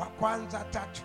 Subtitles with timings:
[0.00, 1.02] wa kwanza tatu.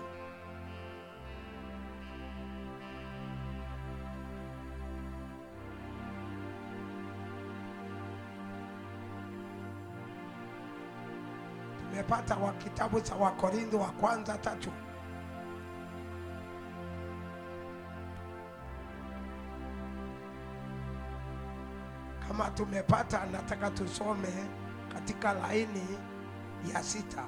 [11.90, 14.72] Tumepata wa kitabu cha wakorintho wa kwanza tatu.
[22.28, 24.28] Kama tumepata nataka tusome
[24.94, 25.88] katika laini
[26.74, 27.24] ya sita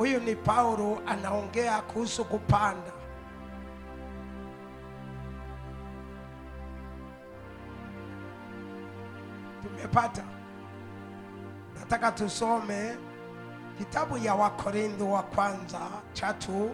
[0.00, 2.92] huyu ni paulo anaongea kuhusu kupanda.
[9.62, 10.22] Tumepata.
[11.80, 12.96] Nataka tusome
[13.78, 15.80] kitabu ya wakorintho wa kwanza
[16.12, 16.70] tatu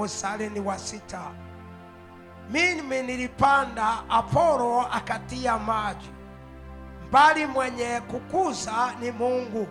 [0.00, 1.22] mstari ni wa sita.
[2.50, 6.10] Mimi nilipanda apolo akatia maji.
[7.08, 9.66] Mbali mwenye kukuza ni mungu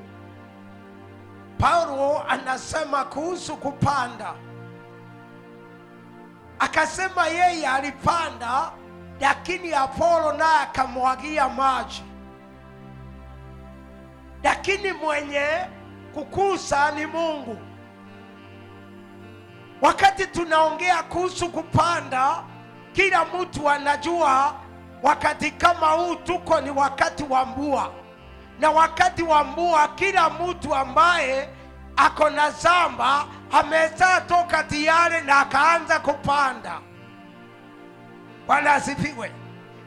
[1.88, 4.34] paulo anasema kuhusu kupanda.
[6.60, 8.72] Akasema yeye alipanda
[9.20, 12.04] lakini apolo naye akamwagia maji.
[14.44, 15.48] Lakini mwenye
[16.14, 17.58] kukuza ni mungu.
[19.82, 22.44] Wakati tunaongea kuhusu kupanda
[22.94, 24.56] kila mtu anajua
[25.04, 27.92] wakati kama huu tuko ni wakati wa mvua.
[28.60, 31.50] Na wakati wa mvua kila mtu ambaye
[31.98, 36.80] ako na shamba amezaa toka tayari na akaanza kupanda.
[38.48, 39.31] Bwana asifiwe.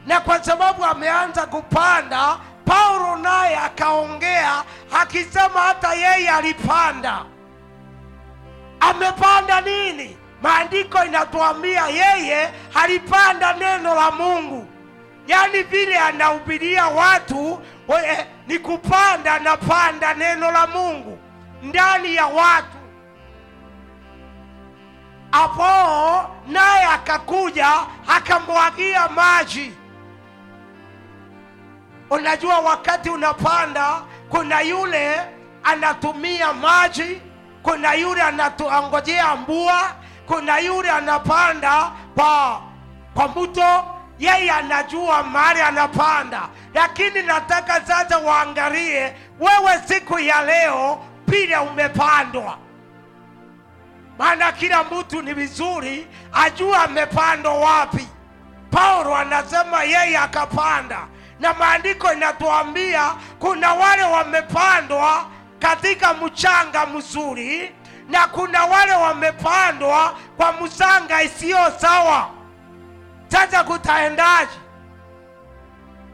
[0.05, 4.63] Na kwa sababu ameanza kupanda paulo naye akaongea
[5.01, 7.25] akisema hata yeye alipanda.
[8.79, 10.17] Amepanda nini?
[10.41, 14.67] Maandiko inatuambia yeye alipanda neno la mungu.
[15.27, 21.19] Yaani vile anahubiria watu we, ni kupanda napanda neno la mungu
[21.61, 22.77] ndani ya watu.
[25.31, 27.71] Apoo naye akakuja
[28.07, 29.73] akamwagia maji.
[32.09, 35.21] Unajua wakati unapanda kuna yule
[35.63, 37.21] anatumia maji
[37.63, 39.95] kuna yule anatuangojea mbua
[40.27, 42.61] kuna yule anapanda kwa
[43.13, 43.85] kwa mto
[44.19, 46.41] yeye anajua mahali anapanda.
[46.73, 52.57] Lakini nataka sasa waangalie wewe siku ya leo vile umepandwa.
[54.17, 58.07] Maana kila mtu ni vizuri ajua amepandwa wapi.
[58.71, 60.99] Paulo anasema yeye akapanda
[61.39, 65.25] na maandiko inatuambia kuna wale wamepandwa
[65.59, 67.71] katika mchanga mzuri
[68.09, 72.29] na kuna wale wamepandwa kwa mchanga isiyo sawa.
[73.27, 74.51] Sasa kutaendaje?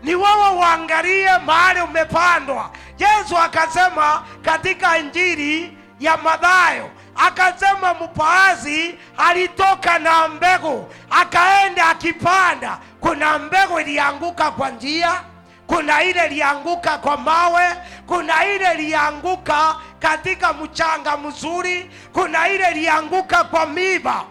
[0.04, 2.70] Ni wewe uangalie mahali umepandwa
[3.00, 12.78] yesu akasema katika injili ya Mathayo akasema mpaazi alitoka na mbegu akaenda akipanda.
[13.00, 15.22] Kuna mbegu ilianguka kwa njia
[15.68, 17.76] kuna ile ilianguka kwa mawe
[18.08, 24.24] kuna ile ilianguka katika mchanga mzuri kuna ile ilianguka kwa miba.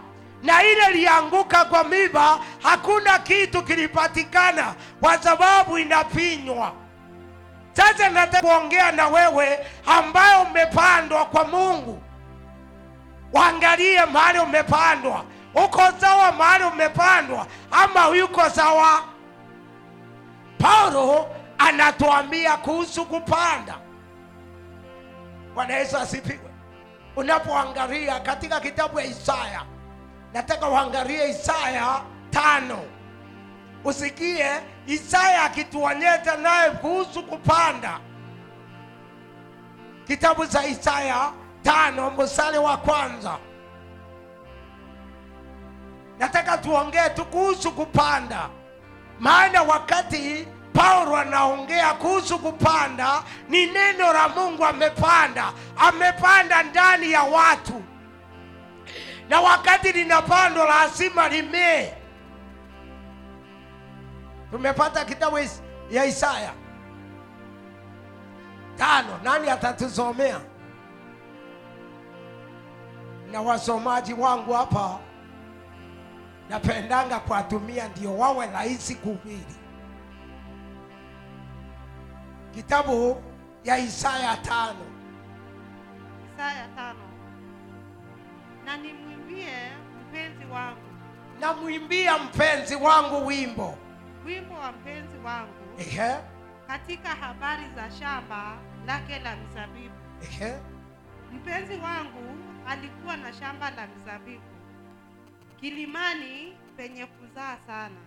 [0.43, 6.71] Na ile ilianguka kwa miba hakuna kitu kilipatikana kwa sababu inapinywa
[7.77, 12.01] sasa nataka kuongea na wewe ambayo umepandwa kwa mungu.
[13.33, 15.23] Waangalie mahali umepandwa.
[15.65, 19.03] Uko sawa mahali umepandwa ama uko sawa?
[20.59, 21.27] Paulo
[21.57, 23.75] anatuambia kuhusu kupanda.
[25.55, 26.39] Bwana yesu asipiwe
[27.15, 29.61] unapoangalia katika kitabu ya isaya
[30.33, 32.79] nataka uangalie isaya tano
[33.83, 34.49] usikie
[34.87, 37.99] isaya akituonyesha naye kuhusu kupanda.
[40.07, 41.31] Kitabu cha isaya
[41.63, 43.37] tano mstari wa kwanza.
[46.19, 48.49] Nataka tuongee tu kuhusu kupanda.
[49.19, 55.51] Maana wakati paulo anaongea kuhusu kupanda ni neno la mungu amepanda.
[55.77, 57.83] Amepanda ndani ya watu.
[59.29, 61.91] Na wakati linapandwa lazima limee
[64.51, 65.37] tumepata kitabu
[65.91, 66.53] ya isaya.
[68.77, 70.39] Tano nani atatusomea?
[73.31, 74.99] Na wasomaji wangu hapa
[76.49, 79.55] napendanga kuwatumia ndio wawe rahisi kuhubiri.
[82.53, 83.23] Kitabu
[83.63, 84.85] ya isaya tano.
[86.33, 86.99] Isaya tano.
[88.65, 89.47] Na nimwimbie
[90.09, 90.79] mpenzi wangu.
[91.39, 93.77] Namwimbia mpenzi wangu wimbo
[94.27, 96.17] wimbo wa mpenzi wangu, ehe
[96.67, 99.95] katika habari za shamba lake la mizabibu.
[100.23, 100.59] Ehe.
[101.33, 102.37] Mpenzi wangu
[102.67, 104.43] alikuwa na shamba la mizabibu
[105.59, 108.01] kilimani penye kuzaa sana,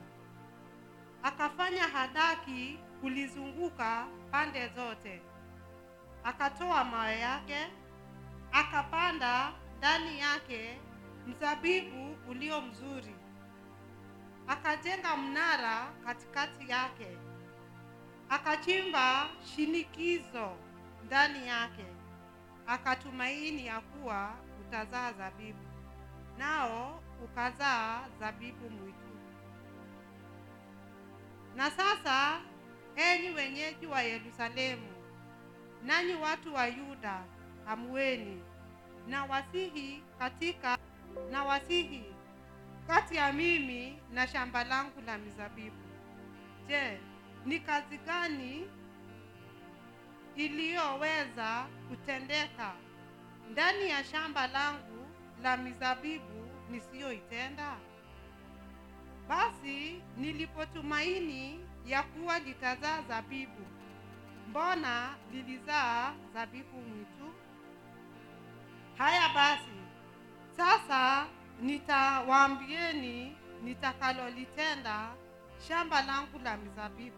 [1.23, 5.23] akafanya hadaki kulizunguka pande zote,
[6.25, 7.67] akatoa mawe yake,
[8.53, 10.81] akapanda ndani yake
[11.27, 13.15] mzabibu ulio mzuri,
[14.51, 17.17] akajenga mnara katikati yake,
[18.29, 20.57] akachimba shinikizo
[21.07, 21.85] ndani yake.
[22.67, 25.65] Akatumaini ya kuwa utazaa zabibu,
[26.39, 28.99] nao ukazaa zabibu mwitu.
[31.57, 32.41] Na sasa,
[32.97, 34.89] enyi wenyeji wa Yerusalemu,
[35.85, 37.23] nanyi watu wa Yuda,
[37.67, 38.43] amueni.
[39.09, 40.79] Na wasihi katika
[41.31, 42.15] na wasihi
[42.91, 45.77] kati ya mimi na shamba langu la mizabibu.
[46.69, 47.01] Je,
[47.47, 48.67] ni kazi gani
[50.37, 52.73] iliyoweza kutendeka
[53.51, 55.07] ndani ya shamba langu
[55.43, 57.77] la mizabibu nisiyoitenda?
[59.29, 63.67] Basi nilipotumaini ya kuwa litazaa zabibu,
[64.49, 67.35] mbona lilizaa zabibu mwitu?
[68.99, 69.79] Haya basi,
[70.57, 71.27] sasa
[71.61, 75.11] nitawaambieni nitakalolitenda
[75.69, 77.17] shamba langu la mizabibu.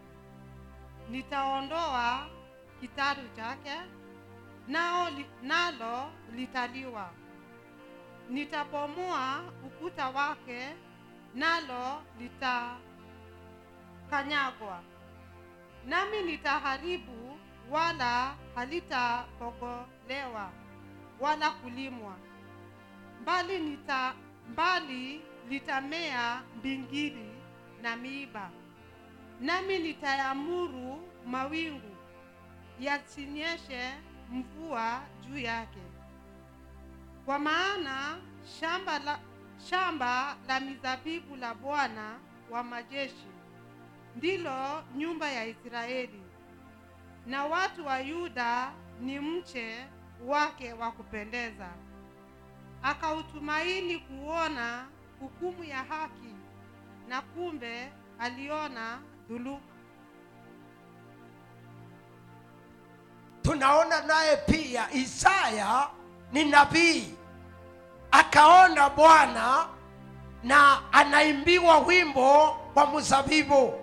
[1.10, 2.26] Nitaondoa
[2.80, 3.76] kitaru chake,
[4.68, 5.08] nao
[5.42, 7.10] nalo litaliwa.
[8.30, 10.68] Nitabomoa ukuta wake,
[11.34, 12.82] nalo litakanyagwa.
[15.86, 17.38] Nami nitaharibu,
[17.70, 20.50] wala halitapogolewa
[21.20, 22.16] wala kulimwa,
[23.22, 24.14] mbali nita
[24.50, 27.30] mbali litamea mbingili
[27.82, 28.50] na miiba.
[29.40, 31.96] Nami nitayamuru mawingu
[32.80, 33.94] yasinyeshe
[34.30, 35.82] mvua juu yake.
[37.26, 38.18] Kwa maana
[38.60, 39.18] shamba la,
[39.70, 42.18] shamba la mizabibu la Bwana
[42.50, 43.26] wa majeshi
[44.16, 46.22] ndilo nyumba ya Israeli,
[47.26, 49.86] na watu wa Yuda ni mche
[50.26, 51.68] wake wa kupendeza.
[52.82, 54.84] Akautumaini kuona
[55.20, 56.34] hukumu ya haki,
[57.08, 58.98] na kumbe aliona
[59.28, 59.60] dhuluma.
[63.42, 65.88] tunaona naye pia Isaya
[66.32, 67.14] ni nabii,
[68.10, 69.66] akaona Bwana
[70.42, 73.74] na anaimbiwa wimbo wa mzabibu.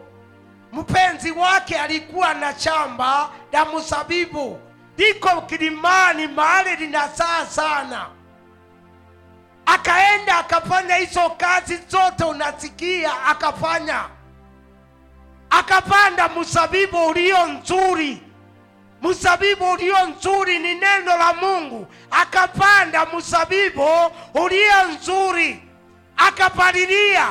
[0.74, 4.60] Mpenzi wake alikuwa na shamba la mzabibu
[4.98, 8.10] liko kilimani, mahali linazaa sana.
[9.74, 14.04] Akaenda akafanya hizo kazi zote unasikia, akafanya.
[15.50, 18.22] Akapanda msabibu ulio nzuri.
[19.02, 21.88] Msabibu ulio nzuri ni neno la Mungu.
[22.12, 23.88] Akapanda msabibu
[24.34, 25.64] ulio nzuri,
[26.18, 27.28] akapalilia,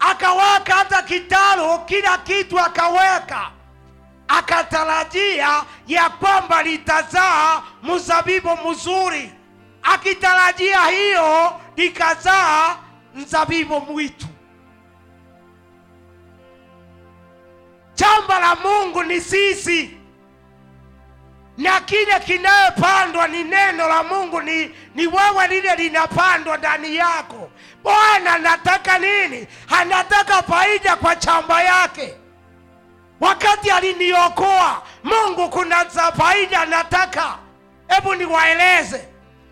[0.00, 3.50] akaweka hata kitalu, kila kitu akaweka,
[4.28, 9.32] akatarajia ya kwamba litazaa mzabibu mzuri,
[9.82, 12.76] akitarajia hiyo likazaa
[13.14, 14.26] mzabibu mwitu.
[17.94, 19.96] Shamba la Mungu ni sisi
[21.58, 27.50] na kile kinayopandwa ni neno la Mungu, ni, ni wewe, lile linapandwa ndani yako.
[27.82, 29.46] Bwana anataka nini?
[29.80, 32.14] Anataka faida kwa shamba yake.
[33.20, 35.84] Wakati aliniokoa Mungu, kuna
[36.16, 37.38] faida anataka.
[37.88, 39.08] Hebu niwaeleze.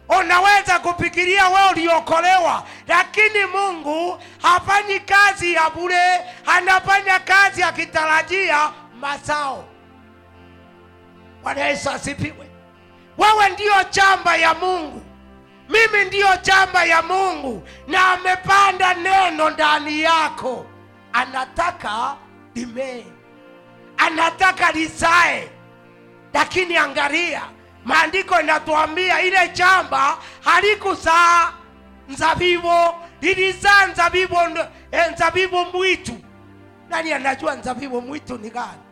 [0.09, 8.71] Unaweza kufikiria wewe uliokolewa, lakini Mungu hafanyi kazi ya bure, anafanya kazi akitarajia
[9.01, 9.65] mazao.
[11.43, 12.51] Bwana Yesu asifiwe.
[13.19, 15.03] Wewe ndiyo chamba ya Mungu,
[15.69, 20.67] mimi ndiyo chamba ya Mungu, na amepanda neno ndani yako.
[21.13, 22.17] Anataka
[22.55, 23.05] limee,
[23.97, 25.51] anataka lizae.
[26.33, 27.43] Lakini angalia,
[27.85, 31.53] maandiko inatuambia ile shamba halikuzaa
[32.09, 32.73] nzabibu,
[33.21, 34.37] lilizaa nzabibu,
[34.93, 36.17] eh, nzabibu mwitu.
[36.89, 38.83] Nani anajua nzabibu mwitu ni gani?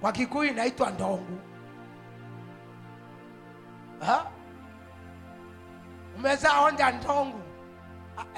[0.00, 1.38] Kwa Kikuyu inaitwa ndongu.
[4.06, 4.26] Ha?
[6.16, 7.40] Umeza onja ndongu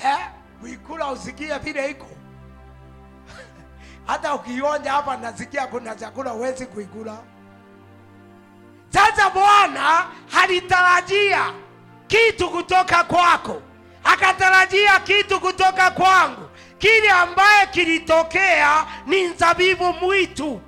[0.04, 0.18] eh?
[0.62, 2.06] Uikula usikie vile iko
[4.06, 7.18] hata ukionja hapa, nasikia kuna chakula huwezi kuikula.
[8.92, 11.52] Sasa Bwana halitarajia
[12.06, 13.62] kitu kutoka kwako,
[14.04, 16.48] akatarajia kitu kutoka kwangu.
[16.78, 20.60] Kile ambaye kilitokea ni nzabibu mwitu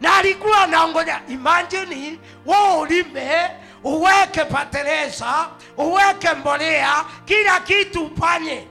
[0.00, 1.20] na alikuwa anaongoja.
[1.28, 3.50] Imagine wewe ulime,
[3.84, 8.68] uweke patereza, uweke mbolea, kila kitu upanye,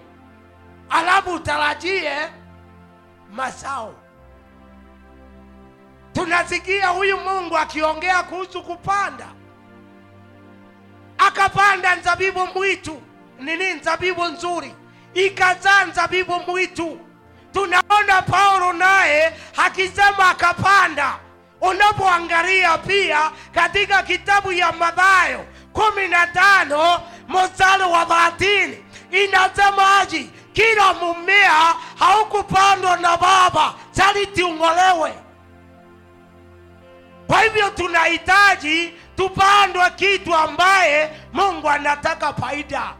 [0.89, 2.13] alafu utarajie
[3.31, 3.95] mazao.
[6.13, 9.27] Tunasikia huyu Mungu akiongea kuhusu kupanda,
[11.17, 13.01] akapanda nzabibu mwitu,
[13.39, 14.75] nini, nzabibu nzuri,
[15.13, 16.99] ikazaa nzabibu mwitu.
[17.53, 21.15] Tunaona Paulo naye akisema akapanda.
[21.61, 30.29] Unapoangalia pia katika kitabu ya Mathayo kumi na tano mstari wa thelathini inasemaje?
[30.53, 35.13] kila mumea haukupandwa na Baba sharti ung'olewe.
[37.29, 42.93] Kwa hivyo tunahitaji tupandwe kitu ambaye Mungu anataka faida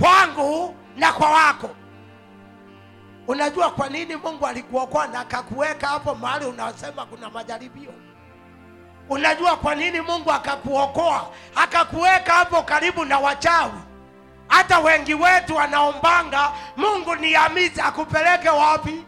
[0.00, 1.70] kwangu na kwa wako.
[3.28, 7.92] Unajua kwa nini Mungu alikuokoa na akakuweka hapo mahali unasema kuna majaribio?
[9.08, 13.72] Unajua kwa nini Mungu akakuokoa akakuweka hapo karibu na wachawi?
[14.48, 19.04] Hata wengi wetu wanaombanga Mungu niamize akupeleke wapi?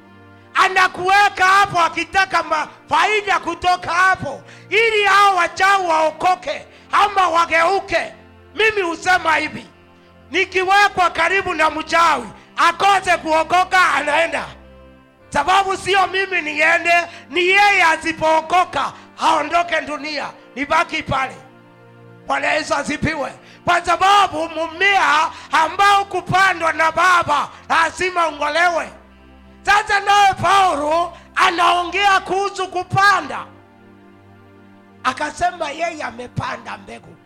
[0.55, 8.13] Anakuweka hapo akitaka faida kutoka hapo, ili hao wachawi waokoke ama wageuke.
[8.55, 9.67] Mimi husema hivi,
[10.31, 14.45] nikiwekwa karibu na mchawi akose kuokoka, anaenda
[15.29, 16.93] sababu sio mimi niende,
[17.29, 20.27] ni yeye asipookoka aondoke dunia,
[20.57, 21.37] nibaki pale.
[22.27, 23.33] Bwana Yesu asipiwe,
[23.65, 28.89] Kwa sababu mumea ambao kupandwa na Baba lazima ung'olewe.
[29.63, 33.47] Sasa naye Paulo anaongea kuhusu kupanda,
[35.05, 37.17] akasema yeye amepanda mbegu.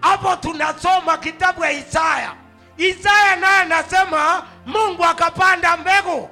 [0.00, 2.32] Hapo tunasoma kitabu ya Isaya.
[2.76, 6.30] Isaya naye anasema Mungu akapanda mbegu,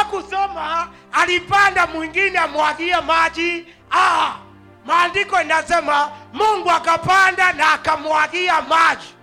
[0.00, 3.66] akusoma alipanda mwingine amwagie maji.
[3.90, 4.32] Ah,
[4.86, 9.14] maandiko inasema Mungu akapanda na akamwagia maji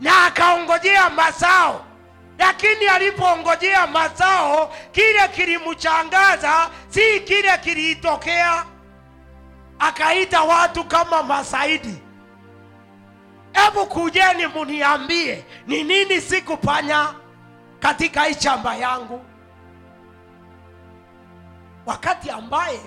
[0.00, 1.84] na akaongojea mazao,
[2.40, 8.64] lakini alipongojea mazao, kile kilimchangaza si kile kilitokea.
[9.78, 11.94] Akaita watu kama masaidi,
[13.52, 17.14] hebu kujeni muniambie ni nini sikufanya
[17.78, 19.24] katika hii shamba yangu,
[21.86, 22.80] wakati ambaye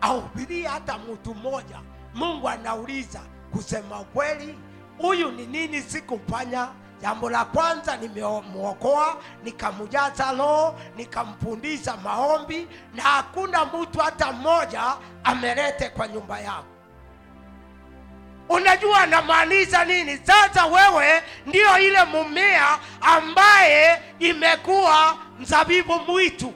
[0.00, 1.80] ahubiria hata mtu mmoja,
[2.14, 3.20] Mungu anauliza
[3.52, 4.58] kusema kweli,
[4.98, 6.68] huyu ni nini sikufanya?
[7.00, 14.82] Jambo la kwanza nimemwokoa, nikamjaza Roho, nikamfundisha maombi, na hakuna mtu hata mmoja
[15.24, 16.64] amelete kwa nyumba yako.
[18.48, 20.18] Unajua namaanisha nini?
[20.22, 26.52] Sasa wewe ndio ile mumea ambaye imekuwa mzabibu mwitu.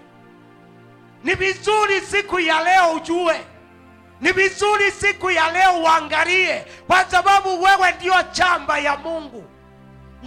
[1.25, 3.41] Ni vizuri siku ya leo ujue,
[4.21, 9.45] ni vizuri siku ya leo uangalie, kwa sababu wewe ndio chamba ya Mungu.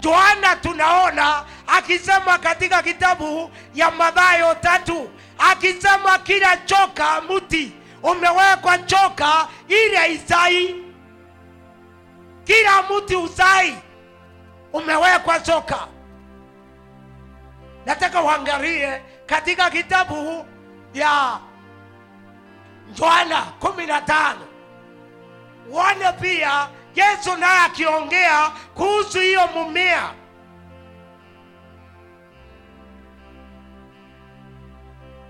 [0.01, 7.71] Yohana tunaona akisema katika kitabu ya Mathayo tatu akisema kila choka mti
[8.03, 10.75] umewekwa choka ile isai,
[12.43, 13.77] kila mti usai
[14.73, 15.87] umewekwa choka.
[17.85, 20.45] Nataka uangalie katika kitabu
[20.93, 21.39] ya
[22.99, 24.41] Yohana kumi na tano
[25.69, 30.13] uone pia Yesu naye akiongea kuhusu hiyo mumea.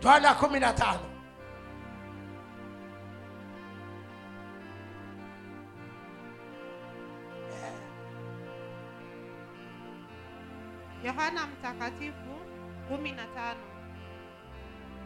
[0.03, 0.99] Yohana kumi na tano
[11.03, 12.35] Yohana Mtakatifu
[12.87, 13.59] kumi na tano.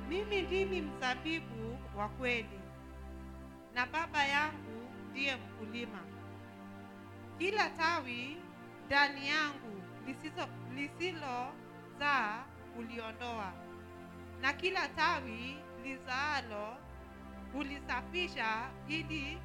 [0.10, 2.60] Mimi ndimi mzabibu wa kweli
[3.74, 6.00] na Baba yangu ndiye mkulima.
[7.40, 8.38] Kila tawi
[8.86, 9.82] ndani yangu
[10.76, 12.44] lisilozaa
[12.80, 13.52] uliondoa,
[14.42, 16.78] na kila tawi lizaalo
[17.54, 18.48] hulisafisha,
[18.88, 19.38] ili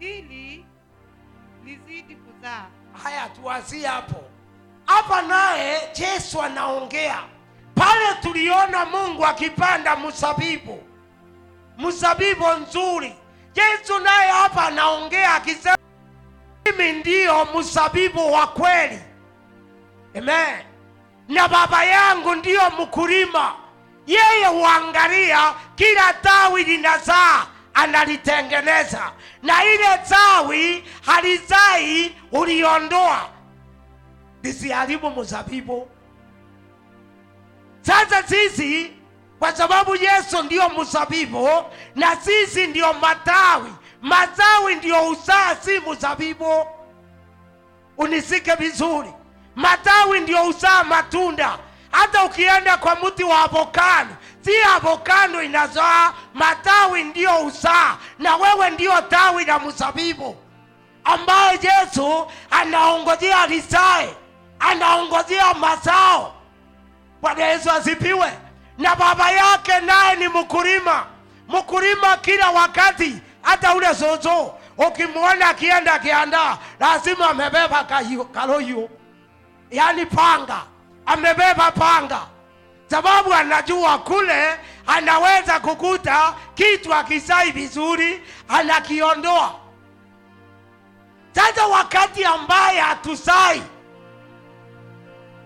[0.00, 0.66] ili
[1.64, 2.66] lizidi kuzaa.
[3.02, 4.24] Haya, tuwazie hapo
[4.86, 5.22] hapa.
[5.22, 7.18] Naye Yesu anaongea
[7.74, 10.82] pale, tuliona Mungu akipanda mzabibu,
[11.78, 13.14] mzabibu nzuri.
[13.54, 15.76] Yesu naye hapa anaongea akisema,
[16.72, 18.98] mimi ndiyo mzabibu wa kweli.
[20.18, 20.64] Amen.
[21.28, 23.54] Na Baba yangu ndiyo mkulima,
[24.06, 29.12] yeye huangalia kila tawi linazaa analitengeneza,
[29.42, 33.28] na ile tawi halizai uliondoa
[34.42, 35.88] lisiharibu mzabibu.
[37.82, 38.92] Sasa sisi
[39.38, 41.48] kwa sababu yesu ndiyo mzabibu
[41.94, 43.72] na sisi ndio matawi
[44.02, 46.66] matawi ndio uzaa si mzabibu.
[47.98, 49.12] Unisike vizuri.
[49.54, 51.58] Matawi ndio usaa matunda.
[51.90, 54.10] Hata ukienda kwa mti wa avokado
[54.44, 56.12] si avokado inazaa.
[56.34, 60.36] Matawi ndio usaa na wewe ndio tawi la mzabibu
[61.04, 64.14] ambayo yesu anaongozia lisae
[64.58, 66.34] anaongozia mazao.
[67.22, 68.32] Bwana yesu asipiwe
[68.78, 71.06] na baba yake naye ni mkulima.
[71.48, 74.54] Mkulima kila wakati hata ule zozo
[74.88, 77.84] ukimwona akienda akiandaa lazima amebeba
[78.34, 78.88] kaloyo
[79.70, 80.62] yaani panga
[81.06, 82.20] amebeba panga.
[82.86, 84.56] Sababu anajua kule
[84.86, 89.54] anaweza kukuta kitu akisai vizuri anakiondoa.
[91.32, 93.62] Sasa wakati ambaye hatusai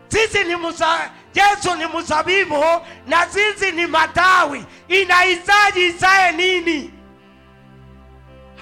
[0.08, 2.64] sisi ni musa, yesu ni mzabibu
[3.06, 4.64] na sisi ni matawi.
[4.88, 6.93] Inahitaji isae nini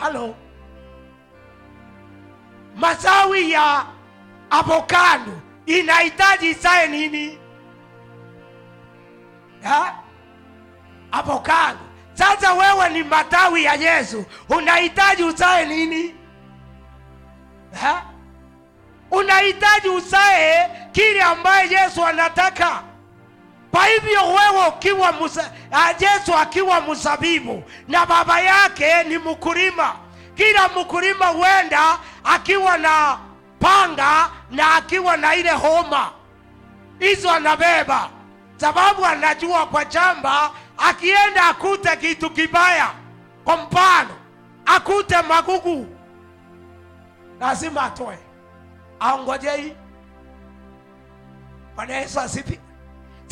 [0.02, 0.35] halo.
[2.76, 3.87] Masawi ya
[4.50, 5.32] avokado
[5.66, 7.38] inahitaji isae nini?
[9.62, 9.99] Ha?
[12.14, 14.25] sasa wewe ni matawi ya yesu.
[14.49, 16.14] Unahitaji usae nini?
[19.11, 22.82] Unahitaji usae kile ambaye yesu anataka
[23.73, 25.52] kwa hivyo wewe ukiwa musa,
[26.00, 29.97] yesu akiwa mzabibu na baba yake ni mkulima.
[30.35, 33.19] Kila mkulima huenda akiwa na
[33.61, 36.11] panga na akiwa na ile homa.
[36.99, 38.09] Hizo anabeba.
[38.57, 42.91] Sababu anajua kwa chamba akienda akute kitu kibaya
[43.45, 44.11] kwa mfano
[44.67, 45.87] akute magugu
[47.41, 48.19] lazima atoe.
[49.00, 49.76] Aongojei.
[51.76, 52.61] Bwana yesu asifi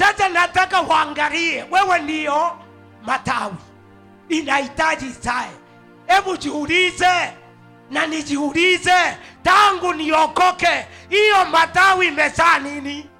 [0.01, 2.59] sasa nataka uangalie wewe ndio
[3.03, 3.55] matawi.
[4.29, 5.51] Inahitaji sae
[6.07, 7.33] hebu jiulize
[7.91, 13.11] na nijiulize tangu niokoke hiyo matawi imezaa nini?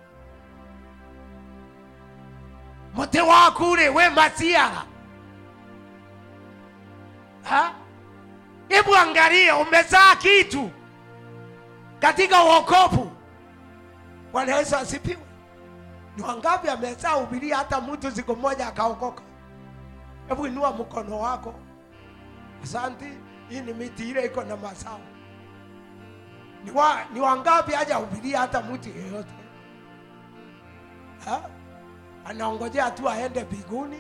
[2.95, 4.85] Mote waku ule we masiara
[8.69, 10.71] hebu angalia umezaa kitu
[11.99, 13.13] katika wokovu.
[14.33, 15.30] bwana yesu asipiwe
[16.17, 19.23] ni wangapi amezaa ubiria hata mtu siku moja akaokoka.
[20.29, 21.55] Hebu inua mkono wako.
[22.63, 23.05] Asanti
[23.49, 25.01] hii ni miti ile iko na mazao.
[26.65, 29.35] Ni, wa, ni wangapi haja ubiria hata mtu yeyote?
[31.25, 31.41] Ha?
[32.25, 33.99] anaongojea tu aende mbinguni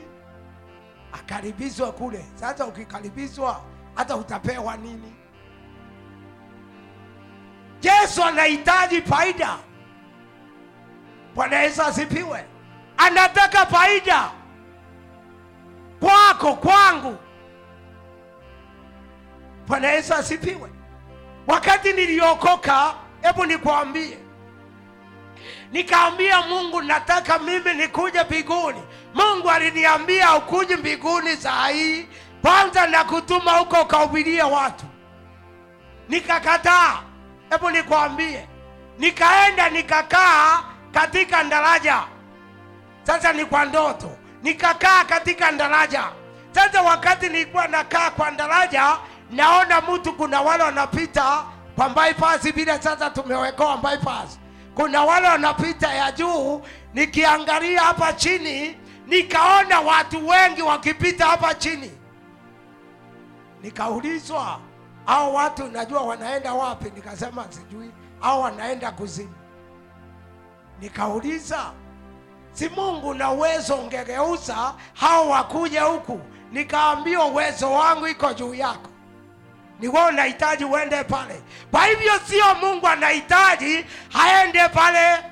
[1.12, 2.25] akaribishwe kule.
[2.35, 3.61] Sasa ukikaribishwa
[3.94, 5.12] hata utapewa nini?
[7.83, 9.59] Yesu anahitaji faida
[11.34, 12.44] bwana yesu asipiwe
[12.96, 14.30] anataka faida
[16.00, 17.16] kwako kwangu.
[19.66, 20.70] Bwana yesu asipiwe
[21.46, 24.18] wakati niliokoka hebu nikwambie.
[25.72, 28.82] Nikaambia mungu nataka mimi nikuje mbinguni.
[29.14, 32.06] Mungu aliniambia ukuje mbinguni saa hii
[32.42, 34.84] kwanza nakutuma huko ukahubirie watu.
[36.08, 36.98] Nikakataa.
[37.50, 38.48] Hebu nikwambie.
[38.98, 40.62] Nikaenda nikakaa
[40.92, 42.03] katika daraja
[43.03, 44.11] sasa ni kwa ndoto.
[44.42, 46.05] Nikakaa katika daraja
[46.53, 48.96] sasa wakati nilikuwa nakaa kwa daraja
[49.31, 51.44] naona mtu kuna wale wanapita
[51.76, 54.38] kwa bypass bila sasa tumewekewa bypass.
[54.74, 56.62] Kuna wale wanapita ya juu
[56.94, 58.76] nikiangalia hapa chini
[59.07, 61.90] nikaona watu wengi wakipita hapa chini.
[63.62, 64.61] Nikaulizwa
[65.07, 66.90] au watu najua wanaenda wapi?
[66.94, 67.90] Nikasema sijui.
[68.22, 69.35] Au wanaenda kuzimu
[70.80, 71.72] nikauliza
[72.52, 76.20] si mungu na uwezo ungegeuza hao wakuja huku?
[76.52, 78.90] Nikaambiwa uwezo wangu iko juu yako.
[79.80, 81.42] Ni wewe unahitaji uende pale.
[81.70, 83.86] Kwa hivyo sio mungu anahitaji
[84.24, 85.22] aende pale.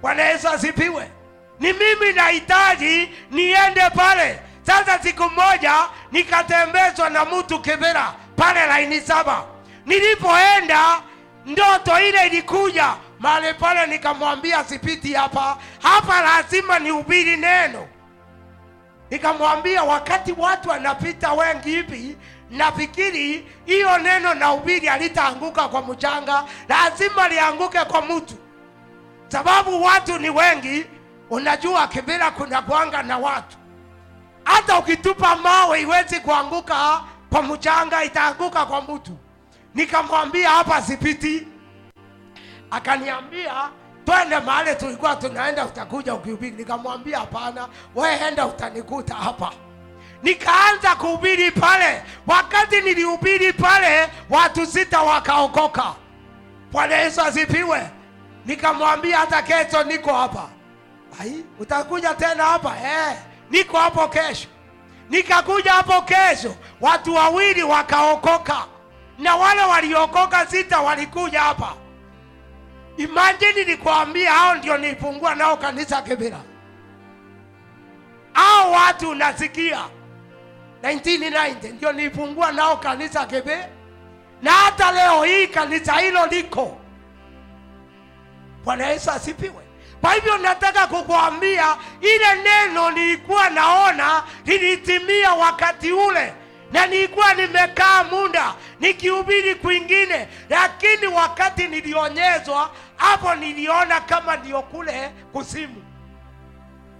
[0.00, 1.10] Bwana yesu asipiwe
[1.60, 4.40] ni mimi nahitaji niende pale.
[4.62, 5.74] Sasa siku moja
[6.12, 9.44] nikatembezwa na mtu kibera pale laini saba.
[9.86, 11.00] Nilipoenda
[11.46, 17.86] ndoto ile ilikuja mahali pale nikamwambia sipiti hapa hapa lazima nihubiri neno.
[19.10, 22.16] Nikamwambia wakati watu wanapita wengi hivi
[22.50, 28.34] nafikiri hiyo neno na ubiri halitaanguka kwa mchanga lazima lianguke kwa mtu.
[29.28, 30.86] Sababu watu ni wengi
[31.30, 33.56] unajua kibira kuna kwanga na watu.
[34.44, 37.00] Hata ukitupa mawe iwezi kuanguka
[37.30, 39.18] kwa mchanga itaanguka kwa mtu.
[39.74, 41.46] Nikamwambia hapa sipiti
[42.70, 43.52] akaniambia
[44.04, 46.56] twende mahali tulikuwa tunaenda utakuja ukihubiri.
[46.56, 49.52] Nikamwambia hapana wewe enda utanikuta hapa.
[50.22, 52.02] Nikaanza kuhubiri pale.
[52.26, 55.84] Wakati nilihubiri pale watu sita wakaokoka.
[56.72, 57.90] Bwana yesu asifiwe.
[58.46, 60.48] Nikamwambia hata kesho niko hapa.
[61.20, 62.76] Ai utakuja tena hapa?
[62.84, 63.16] Eh,
[63.50, 64.48] niko hapo kesho.
[65.10, 68.64] Nikakuja hapo kesho watu wawili wakaokoka.
[69.18, 71.72] Na wale waliokoka sita walikuja hapa
[72.98, 76.40] imajini nikwambia hao ndio nilifungua nao kanisa Kibera.
[78.32, 79.80] hao watu unasikia
[80.82, 83.68] 1990 ndio nilifungua nao kanisa Kibera,
[84.42, 86.76] na hata leo hii kanisa hilo liko
[88.64, 89.62] bwana yesu asipiwe.
[90.00, 96.34] kwa hivyo nataka kukuambia ile neno nilikuwa naona lilitimia wakati ule
[96.72, 105.82] na nilikuwa nimekaa muda nikihubiri kwingine lakini wakati nilionyezwa hapo niliona kama ndio kule kusimu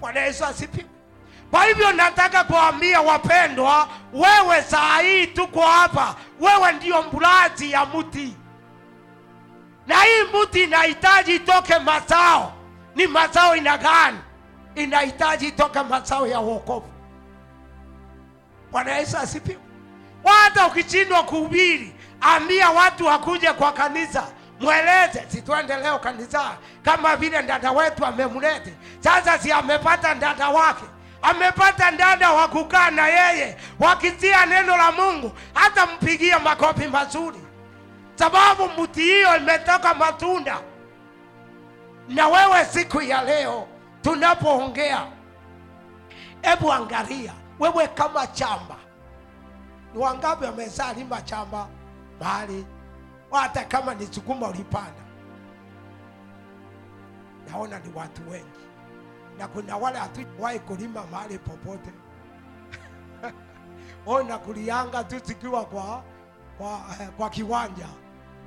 [0.00, 0.86] bwana yesu asifiwe.
[1.50, 6.14] Kwa hivyo nataka kuambia wapendwa wewe saa hii tuko hapa.
[6.40, 8.36] Wewe ndio mburazi ya mti
[9.86, 12.52] na hii mti inahitaji itoke mazao.
[12.94, 14.18] Ni mazao ina gani?
[14.74, 16.88] Inahitaji itoke mazao ya wokovu
[18.72, 19.58] bwana yesu asifiwe.
[20.24, 24.26] Hata ukishindwa kuhubiri ambia watu wakuje kwa kanisa
[24.60, 28.72] mweleze sitwende leo kanisa kama vile dada wetu amemlete.
[29.00, 30.84] Sasa si amepata dada wake
[31.22, 37.38] amepata dada wa kukaa na yeye wakisia neno la mungu hata mpigie makofi mazuri.
[38.14, 40.58] Sababu mti hiyo imetoka matunda.
[42.08, 43.68] Na wewe siku ya leo
[44.02, 45.06] tunapoongea
[46.42, 48.76] hebu angalia wewe kama chamba.
[49.94, 51.68] Ni wangapi wamezaa lima chamba?
[52.20, 52.66] Mahali
[53.30, 55.02] hata kama ni sukuma ulipanda.
[57.50, 58.58] Naona ni watu wengi.
[59.38, 61.90] Na kuna wale hatuwahi kulima mahali popote.
[64.06, 66.02] Ona kulianga tu zikiwa kwa,
[66.58, 67.86] kwa, eh, kwa kiwanja.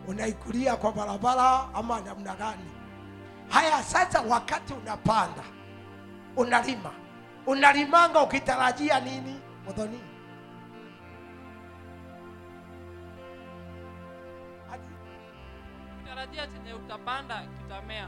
[0.08, 2.72] Unaikulia kwa barabara ama namna gani?
[3.50, 5.44] Haya sasa wakati unapanda
[6.38, 6.92] unalima
[7.46, 9.40] unalimanga ukitarajia nini?
[9.66, 10.00] Modhoni
[16.00, 18.08] Ukitarajia chenye utapanda kitamea.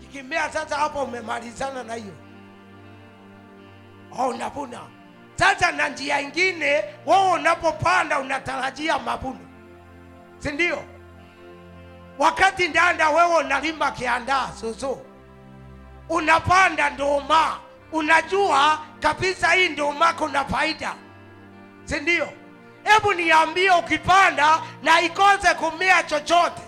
[0.00, 2.14] kikimea sasa hapo umemalizana na hiyo.
[4.18, 4.80] Au unavuna.
[5.34, 9.40] Sasa na njia ingine wewe unapopanda unatarajia mavuno.
[10.38, 10.84] Si ndio?
[12.18, 14.98] Wakati ndanda wewe unalima kiandaa suzu
[16.08, 17.58] unapanda ndoma
[17.96, 20.94] unajua kabisa hii ndoma kuna faida.
[21.84, 22.28] Si ndio?
[22.84, 26.62] Hebu niambie ukipanda na ikose kumea chochote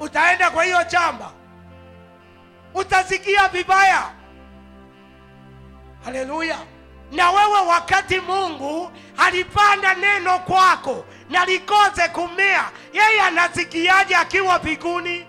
[0.00, 1.32] utaenda kwa hiyo chamba?
[2.74, 4.02] Utasikia vibaya.
[6.04, 6.58] Haleluya.
[7.12, 15.26] Na wewe wakati mungu alipanda neno kwako na likose kumea yeye anasikiaje akiwa mbinguni?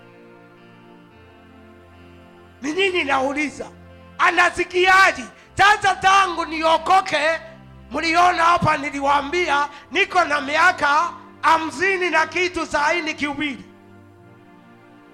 [2.62, 3.70] Ni nini nauliza
[4.18, 5.24] anasikiaje?
[5.54, 7.40] Sasa tangu niokoke
[7.90, 11.10] mliona hapa niliwaambia niko na miaka
[11.42, 13.64] hamsini na kitu saa hii nikihubiri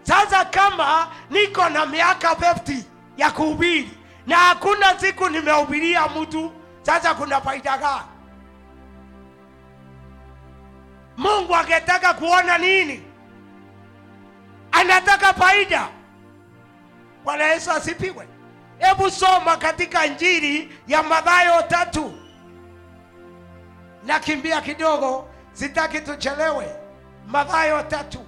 [0.02, 2.82] sasa kama niko na miaka 50
[3.16, 3.90] ya kuhubiri
[4.26, 8.00] na hakuna siku nimehubiria mtu sasa kuna faida gani?
[11.16, 13.02] Mungu angetaka kuona nini?
[14.72, 15.88] Anataka faida.
[17.24, 18.28] Bwana yesu asipiwe
[18.78, 22.12] hebu soma katika njiri ya madhayo tatu.
[24.06, 26.66] Nakimbia kidogo sitaki tuchelewe.
[27.26, 28.26] Madhayo tatu.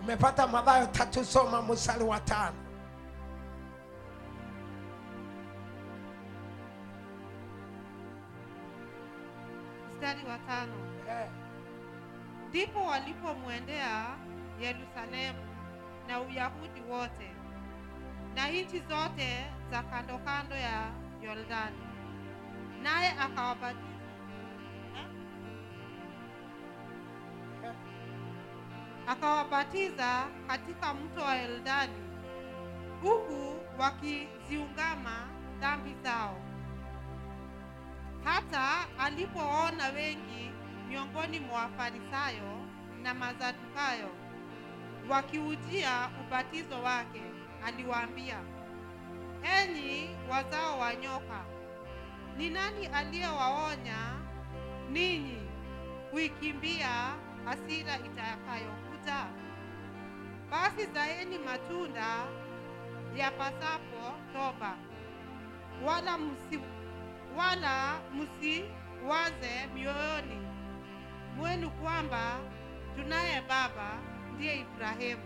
[0.00, 2.56] Umepata madhayo tatu soma mstari wa tano
[10.12, 10.74] mstari wa tano.
[11.06, 11.30] Ndipo
[12.48, 14.16] ndipo walipomwendea
[14.60, 15.38] yerusalemu
[16.08, 17.30] na uyahudi wote
[18.34, 20.90] na nchi zote za kando kando ya
[21.22, 21.76] yordani.
[22.82, 23.86] Naye akawabatiza.
[24.96, 25.06] Eh?
[29.06, 32.02] akawabatiza katika mto wa yordani
[33.02, 35.28] huku wakiziungama
[35.60, 36.51] dhambi zao
[38.24, 40.50] hata alipoona wengi
[40.88, 42.60] miongoni mwa Wafarisayo
[43.02, 44.08] na Masadukayo
[45.10, 47.22] wakiujia ubatizo wake,
[47.66, 48.36] aliwaambia,
[49.58, 51.44] enyi wazao wa nyoka,
[52.36, 53.98] ni nani aliyewaonya
[54.90, 55.42] ninyi
[56.10, 56.88] kuikimbia
[57.44, 59.26] hasira itakayokuja?
[60.50, 62.24] Basi zaeni matunda
[63.16, 64.76] yapasapo toba,
[65.84, 66.60] wala msi,
[67.36, 70.38] wala msiwaze mioyoni
[71.36, 72.38] mwenu kwamba
[72.96, 73.98] tunaye baba
[74.34, 75.22] ndiye Ibrahimu.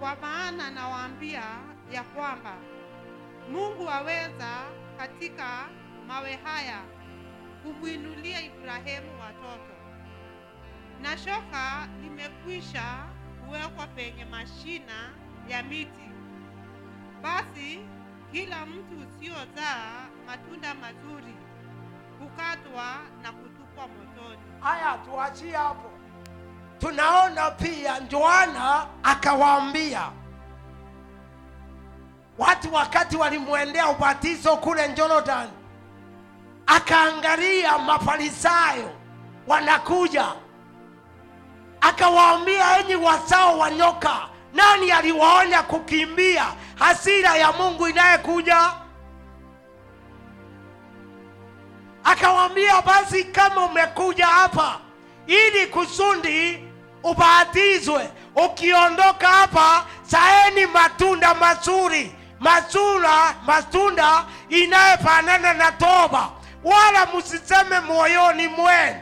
[0.00, 1.42] Kwa maana nawaambia
[1.92, 2.54] ya kwamba
[3.52, 4.62] Mungu aweza
[4.98, 5.68] katika
[6.06, 6.80] mawe haya
[7.62, 9.74] kumwinulia Ibrahimu watoto.
[11.02, 13.04] Na shoka limekwisha
[13.46, 15.12] kuwekwa penye mashina
[15.48, 16.10] ya miti,
[17.22, 17.80] basi
[18.32, 21.34] kila mtu usiozaa matunda mazuri
[22.20, 22.84] hukatwa
[23.22, 24.38] na kutupwa motoni.
[24.60, 25.90] haya tuachie hapo.
[26.78, 30.02] Tunaona pia Yohana akawaambia.
[32.38, 35.48] Watu wakati walimwendea ubatizo kule Jordan,
[36.66, 38.90] akaangalia mafarisayo
[39.46, 40.26] wanakuja,
[41.80, 46.44] akawaambia enyi wazao wa nyoka, nani aliwaonya kukimbia
[46.80, 48.72] hasira ya Mungu inayekuja?
[52.04, 54.78] Akawaambia basi, kama umekuja hapa
[55.26, 56.64] ili kusudi
[57.02, 66.30] ubatizwe, ukiondoka hapa saeni matunda mazuri, mazura matunda inayofanana na toba,
[66.64, 69.00] wala msiseme moyoni mwenu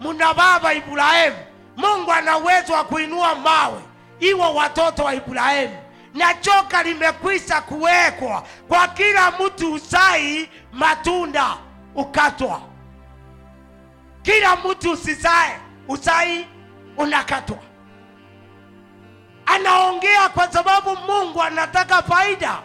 [0.00, 1.36] muna baba Ibrahimu.
[1.76, 3.80] Mungu ana uwezo wa kuinua mawe.
[4.20, 5.76] Iwe watoto wa Ibrahimu,
[6.14, 11.56] na joka limekwisha kuwekwa kwa kila mtu usai matunda
[11.94, 12.60] ukatwa.
[14.22, 16.46] Kila mtu usizae usai
[16.96, 17.58] unakatwa.
[19.46, 22.58] Anaongea kwa sababu Mungu anataka faida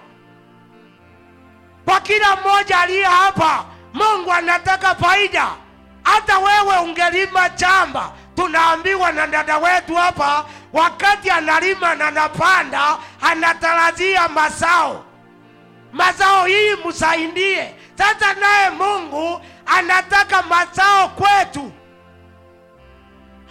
[1.86, 3.66] kwa kila mmoja aliye hapa.
[3.94, 5.48] Mungu anataka faida.
[6.04, 15.06] Hata wewe ungelima chamba, tunaambiwa na dada wetu hapa, wakati analima na anapanda, anatarajia mazao
[15.94, 17.76] mazao hii msaidie.
[17.98, 21.72] Sasa naye Mungu anataka mazao kwetu.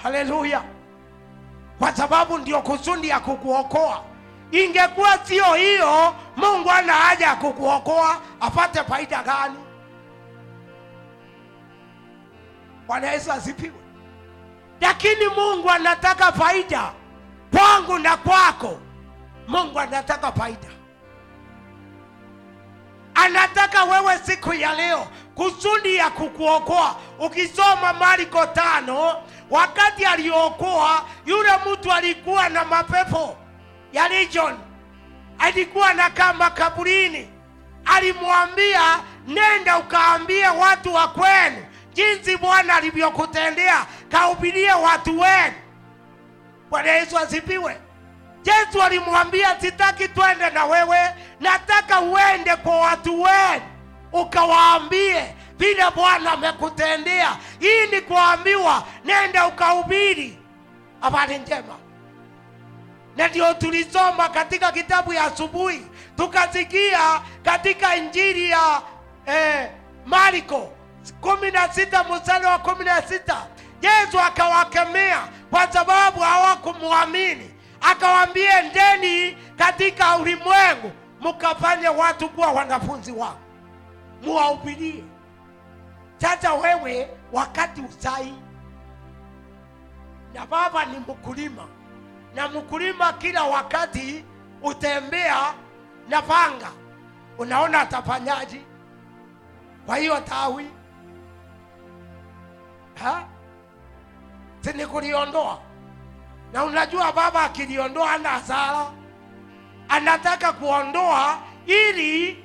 [0.02, 0.62] Haleluya!
[1.78, 4.04] Kwa sababu ndio kusudi ya kukuokoa.
[4.50, 9.58] Ingekuwa sio hiyo, Mungu ana haja ya kukuokoa, apate faida gani?
[12.86, 13.87] Bwana Yesu asifiwe.
[14.80, 16.92] Lakini Mungu anataka faida
[17.56, 18.78] kwangu na kwako.
[19.48, 20.68] Mungu anataka faida
[23.14, 26.96] anataka wewe siku ya leo kusudi ya kukuokoa.
[27.18, 29.14] Ukisoma Marko tano,
[29.50, 33.36] wakati aliokoa yule mtu alikuwa na mapepo
[33.92, 34.58] ya legion,
[35.38, 37.28] alikuwa na kama kaburini,
[37.84, 41.64] alimwambia nenda ukaambie watu wa kwenu
[41.98, 45.54] jinsi Bwana alivyokutendea, kahubirie watu wenu.
[46.70, 47.76] Bwana Yesu asifiwe.
[48.44, 50.98] Yesu alimwambia sitaki twende na wewe,
[51.40, 53.62] nataka uende kwa watu wenu
[54.12, 57.36] ukawaambie vile Bwana amekutendea.
[57.60, 60.38] Hii ni kuambiwa, nenda ukahubiri
[61.00, 61.76] habari njema.
[63.16, 68.82] Na ndio tulisoma katika kitabu ya asubuhi, tukasikia katika injili ya
[69.26, 69.70] eh,
[70.06, 70.77] Marko
[71.20, 73.46] kumi na sita mstari wa kumi na sita
[73.82, 83.38] Yesu akawakemea kwa sababu hawakumwamini akawaambia ndeni katika ulimwengu mkafanye watu kuwa wanafunzi wangu,
[84.22, 85.04] muwahubirie.
[86.16, 88.34] Sasa wewe wakati usai,
[90.34, 91.66] na baba ni mkulima,
[92.34, 94.24] na mkulima kila wakati
[94.62, 95.54] utembea
[96.08, 96.70] na panga,
[97.38, 98.60] unaona atafanyaji?
[99.86, 100.66] Kwa hiyo tawi
[103.02, 103.24] ha?
[104.60, 105.58] si kuliondoa
[106.52, 108.86] na unajua baba akiliondoa ana hasara,
[109.88, 112.44] anataka kuondoa ili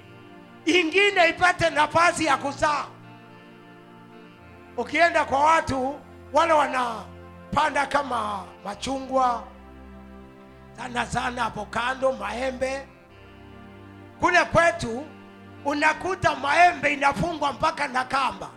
[0.66, 2.86] ingine ipate nafasi ya kuzaa.
[4.78, 6.00] Ukienda kwa watu
[6.34, 9.44] wale wanapanda kama machungwa
[10.78, 12.88] sana sana, avokado, maembe,
[14.20, 15.06] kule kwetu
[15.66, 18.50] unakuta maembe inafungwa mpaka na kamba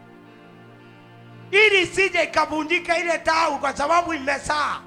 [1.50, 4.80] ili isije ikavunjika ile tawi, kwa sababu imesaa.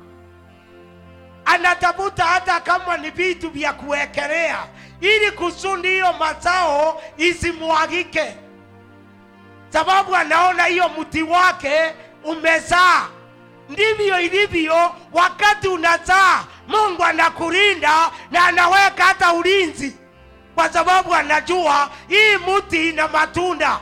[1.46, 4.58] Anatafuta hata kama ni vitu vya kuwekelea
[5.02, 8.36] ili kusudi hiyo mazao isimwagike,
[9.70, 11.94] sababu anaona hiyo mti wake
[12.24, 13.08] umezaa.
[13.70, 19.96] Ndivyo ilivyo wakati unazaa, mungu anakulinda na anaweka hata ulinzi.
[20.56, 23.80] Kwa sababu anajua hii mti ina matunda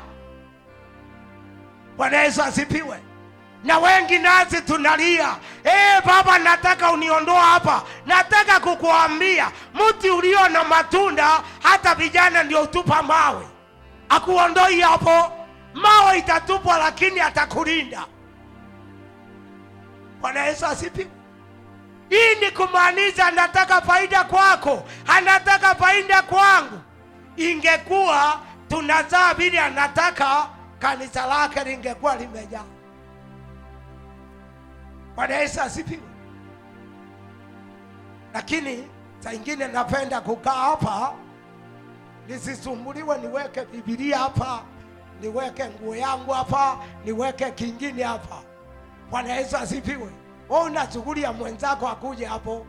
[1.98, 3.00] bwana yesu asipiwe
[3.64, 5.36] na wengi nasi tunalia.
[5.66, 7.84] Ee baba nataka uniondoa hapa.
[8.06, 13.48] Nataka kukuambia mti ulio na matunda hata vijana ndio utupa mawe.
[14.10, 15.32] Akuondoi hapo.
[15.74, 18.06] Mawe itatupwa lakini atakulinda.
[20.22, 21.08] Bwana yesu asipiwe
[22.10, 24.84] hii ni kumaanisha anataka faida kwako.
[25.08, 26.80] Anataka faida kwangu.
[27.38, 30.48] Ingekuwa tunazaa vile anataka
[30.80, 32.64] kanisa lake lingekuwa limejaa.
[35.16, 36.02] Bwana yesu asifiwe.
[38.34, 38.88] Lakini
[39.20, 41.14] saa ingine napenda kukaa hapa
[42.28, 44.64] nisisumbuliwe niweke Biblia hapa
[45.22, 48.42] niweke nguo yangu hapa niweke kingine hapa.
[49.10, 50.10] Bwana yesu asifiwe.
[50.50, 50.88] Wewe una
[51.34, 52.66] mwenzako akuje hapo.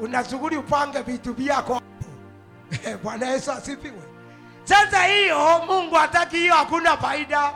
[0.00, 1.86] Una shughuli upange vitu vyako hapo.
[3.02, 4.02] Bwana yesu asifiwe
[4.70, 7.52] sasa hiyo mungu hataki hiyo hakuna faida.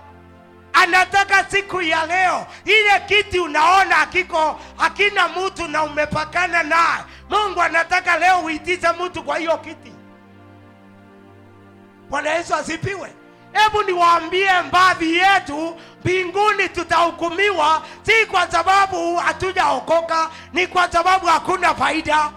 [0.72, 7.04] Anataka siku ya leo ile kiti unaona akiko hakina mtu na umepakana naye.
[7.30, 9.92] Mungu anataka leo uitize mtu kwa hiyo kiti.
[12.10, 13.12] Bwana yesu asipiwe
[13.52, 22.30] hebu niwaambie baadhi yetu mbinguni tutahukumiwa si kwa sababu hatujaokoka ni kwa sababu hakuna faida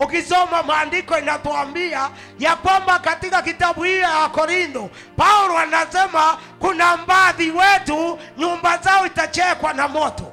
[0.00, 8.18] ukisoma maandiko inatuambia ya kwamba katika kitabu hiyo ya korintho paulo anasema kuna baadhi wetu
[8.38, 10.32] nyumba zao itachekwa na moto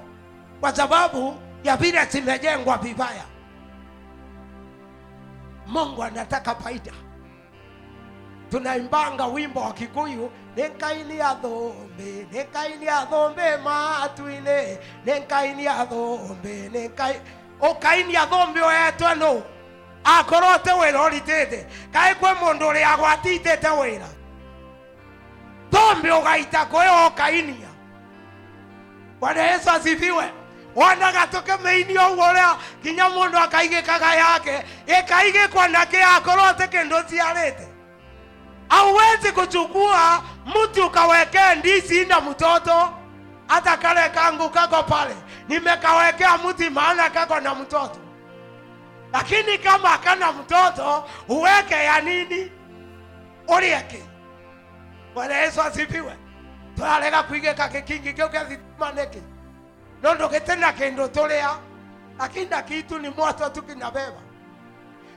[0.59, 3.23] kwa sababu ya vile zimejengwa vibaya.
[5.67, 6.91] Mungu anataka faida.
[8.51, 17.21] Tunaimbanga wimbo wa kikuyu ninkainia thombe ninkainia thombe matwine nenkaini ya thombe ninkai
[17.61, 19.15] ũkainia thombe oyetwe
[20.05, 24.07] akorwo te wĩra ũritĩte kaĩ kwĩ mundu ũrĩa agwatitĩte wira
[25.71, 27.69] thombe ũgaita kwĩ okainia
[29.19, 30.25] bwana yesu asifiwe.
[30.75, 34.63] Wonaga tũkĩmĩinia ũguo ũrĩa nginya mundu akaigikaga yake.
[34.99, 35.79] Ikaigikwa na
[36.15, 37.67] akorwo tĩ kĩndũ ciarĩte?
[38.69, 42.93] Auwezi kuchukua muti ukawekea ndizi na mtoto
[43.47, 45.15] hata kale kangu kako pale.
[45.47, 47.99] Nimekawekea mti maana kako na mtoto
[49.15, 52.51] lakini kama akana mtoto uweke ya nini?
[53.47, 54.03] Ulieke.
[55.13, 56.15] Bwana yesu asifiwe.
[56.77, 59.21] Twarega kuigeka kikingi kio kia thitima niki
[60.03, 61.49] nondu gitena kindu turia
[62.19, 64.21] lakini na kitu ni moto tu kinabeba.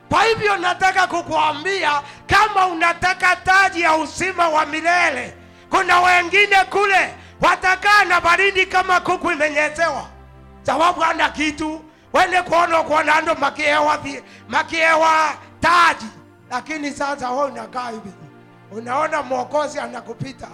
[0.08, 5.34] Kwa hivyo nataka kukuambia kama unataka taji ya uzima wa milele
[5.70, 10.06] kuna wengine kule watakaa na baridi kama kuku imenyezewa.
[10.62, 13.99] Sababu hana kitu wende kuona kuona ando makiewa
[14.49, 16.07] makiewa taji.
[16.51, 18.12] Lakini sasa wewe unakaa hivi.
[18.73, 20.49] Unaona mwokozi anakupita.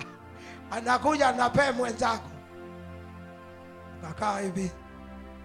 [0.70, 2.30] Anakuja anapee mwenzako.
[4.02, 4.70] Nakaa hivi.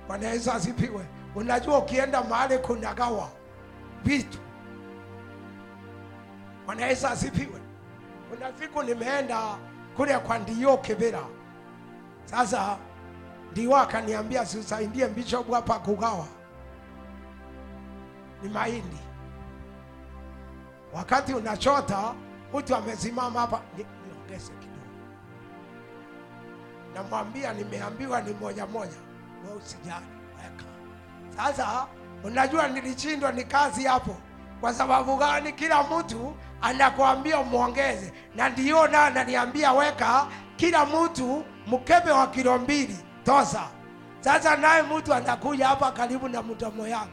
[0.07, 3.29] Bwana yesu asipiwe unajua ukienda mahali kunagawa
[4.03, 4.37] vitu.
[6.65, 7.59] Bwana yesu asipiwe
[8.29, 9.41] kuna siku nimeenda
[9.95, 11.19] kule kwa ndio kibira
[12.25, 12.77] sasa
[13.51, 16.25] ndio akaniambia siusaidie bishop hapa kugawa.
[18.43, 18.97] Ni mahindi.
[20.93, 22.13] Wakati unachota
[22.53, 24.79] mtu amesimama hapa ni, niongeze kidogo.
[26.93, 28.97] Namwambia nimeambiwa ni moja moja.
[29.47, 30.05] We usijali
[30.37, 30.65] weka.
[31.37, 31.87] Sasa
[32.23, 34.15] unajua nilishindwa ni kazi hapo.
[34.61, 35.53] Kwa sababu gani?
[35.53, 40.27] Kila mtu anakuambia mwongeze na ndio na ananiambia weka.
[40.55, 43.63] Kila mtu mkebe wa kilo mbili tosa.
[44.19, 47.11] Sasa naye mtu anakuja hapa karibu na mdomo yangu.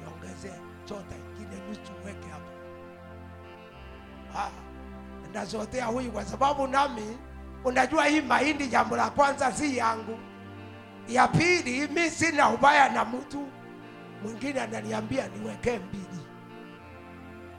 [0.00, 2.46] Niongezee chota ingine nusu weke hapa.
[4.38, 4.50] Ah,
[5.32, 7.18] nazotea huyu kwa sababu nami
[7.64, 10.18] unajua hii mahindi jambo la kwanza si yangu.
[11.08, 13.46] Ya pili mi sina ubaya na mtu.
[14.22, 16.26] Mwingine ananiambia niwekee mbili.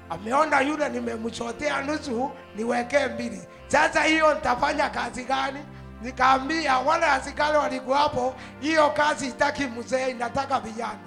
[0.09, 3.41] Ameona yule nimemchotea nusu niwekee mbili.
[3.67, 5.59] Sasa hiyo nitafanya kazi gani
[6.01, 10.99] nikaambia wale askari walikuwa hapo hiyo kazi itaki mzee inataka vijana.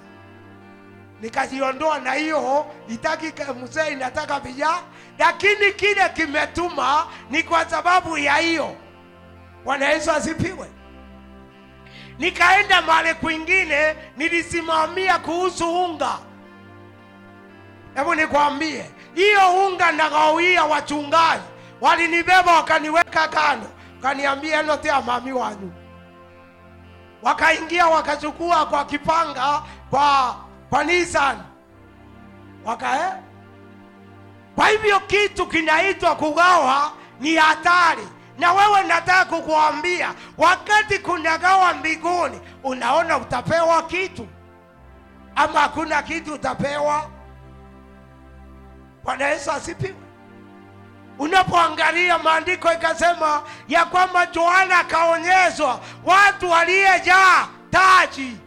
[1.21, 3.33] Nikajiondoa na hiyo itaki
[3.63, 4.81] mzee inataka vijana.
[5.19, 8.75] Lakini kile kimetuma ni kwa sababu ya hiyo.
[9.63, 10.67] Bwana yesu asipiwe
[12.19, 16.17] nikaenda mahali kwingine nilisimamia kuhusu unga.
[17.95, 21.43] Hebu nikwambie hiyo unga nagawia wachungaji
[21.81, 23.67] walinibeba wakaniweka kando
[24.01, 25.71] kaniambia tia mami wanyu
[27.21, 30.35] wakaingia wakachukua kwa kipanga kwa
[30.69, 31.37] kwa Nissan
[32.65, 33.13] waka eh?
[34.55, 43.17] Kwa hivyo kitu kinaitwa kugawa ni hatari, na wewe nataka kukuambia, wakati kunagawa mbinguni, unaona
[43.17, 44.27] utapewa kitu
[45.35, 47.09] ama hakuna kitu utapewa?
[49.03, 49.95] Bwana Yesu asifiwe.
[51.21, 58.37] Unapoangalia maandiko ikasema ya kwamba Yohana akaonyeshwa watu waliyejaa taji,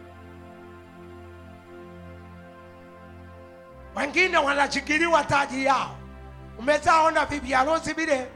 [3.95, 5.95] wengine wanashikiliwa taji yao.
[6.59, 8.27] Umezaona bibi harusi vile,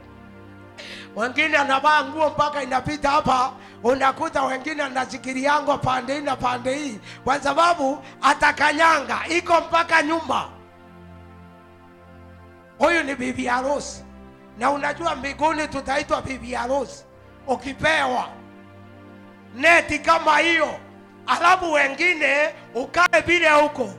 [1.16, 3.52] wengine anavaa nguo mpaka inapita hapa,
[3.84, 10.50] unakuta wengine anashikiliangwa pande hii na pande hii, kwa sababu atakanyanga iko mpaka nyuma.
[12.78, 14.04] Huyu ni bibi harusi,
[14.60, 17.06] na unajua mbinguni tutaitwa bibi harusi.
[17.48, 18.30] Ukipewa
[19.56, 20.80] neti kama hiyo,
[21.28, 23.90] alafu wengine ukae vile huko,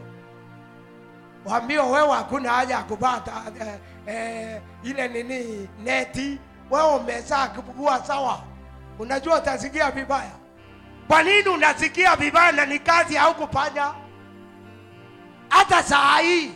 [1.45, 6.39] wambio wewe hakuna haja ya kupata eh, eh, ile nini neti,
[6.71, 8.41] wewe umezaa kuwa sawa.
[8.99, 10.31] Unajua utasikia vibaya.
[11.09, 13.95] Kwa nini unasikia vibaya na ni kazi au kufanya?
[15.49, 16.51] Hata saa hii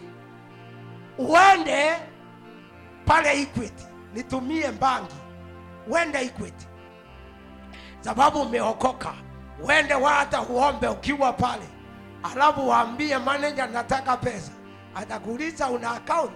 [1.18, 1.92] uende
[3.06, 3.84] pale Equity,
[4.14, 5.14] nitumie mbangi,
[5.88, 6.66] wende Equity
[8.00, 9.14] sababu umeokoka,
[9.62, 11.68] Wende wa hata uombe ukiwa pale,
[12.34, 14.52] alafu waambie manager nataka pesa,
[14.94, 16.32] atakuuliza una account,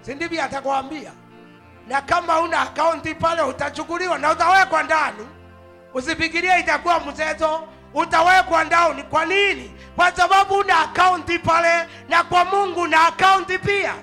[0.00, 0.44] si ndivyo?
[0.44, 1.12] Atakwambia,
[1.88, 5.26] na kama una account pale utachukuliwa na utawekwa ndani.
[5.94, 9.02] Usifikirie itakuwa mchezo, utawekwa ndani.
[9.02, 9.74] Kwa nini?
[9.96, 13.94] Kwa sababu una account pale, na kwa Mungu na account pia,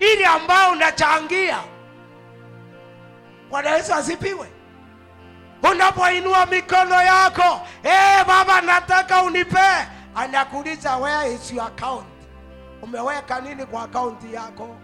[0.00, 1.58] ili ambao unachangia.
[3.50, 4.46] Bwana Yesu asipiwe.
[5.72, 9.58] Unapoinua mikono yako, hey, Baba, nataka unipe,
[10.14, 12.06] anakuuliza where is your account?
[12.82, 14.76] Umeweka nini kwa akaunti yako?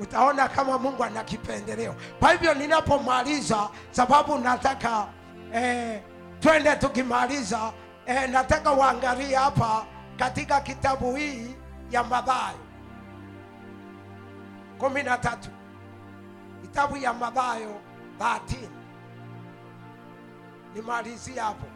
[0.00, 1.94] Utaona kama Mungu ana kipendeleo.
[2.20, 5.06] Kwa hivyo ninapomaliza, sababu nataka
[5.54, 6.00] eh,
[6.40, 7.72] twende tukimaliza,
[8.06, 9.84] eh, nataka uangalie hapa
[10.16, 11.56] katika kitabu hii
[11.90, 12.58] ya Mathayo.
[14.78, 15.50] kumi na tatu.
[16.62, 17.80] Kitabu ya Mathayo
[18.18, 18.68] 13
[20.74, 21.66] nimalizie hapo.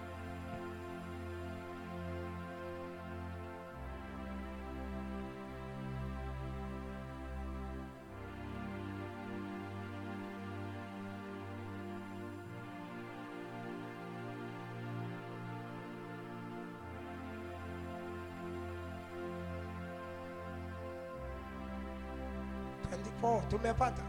[23.50, 24.02] Tumepata.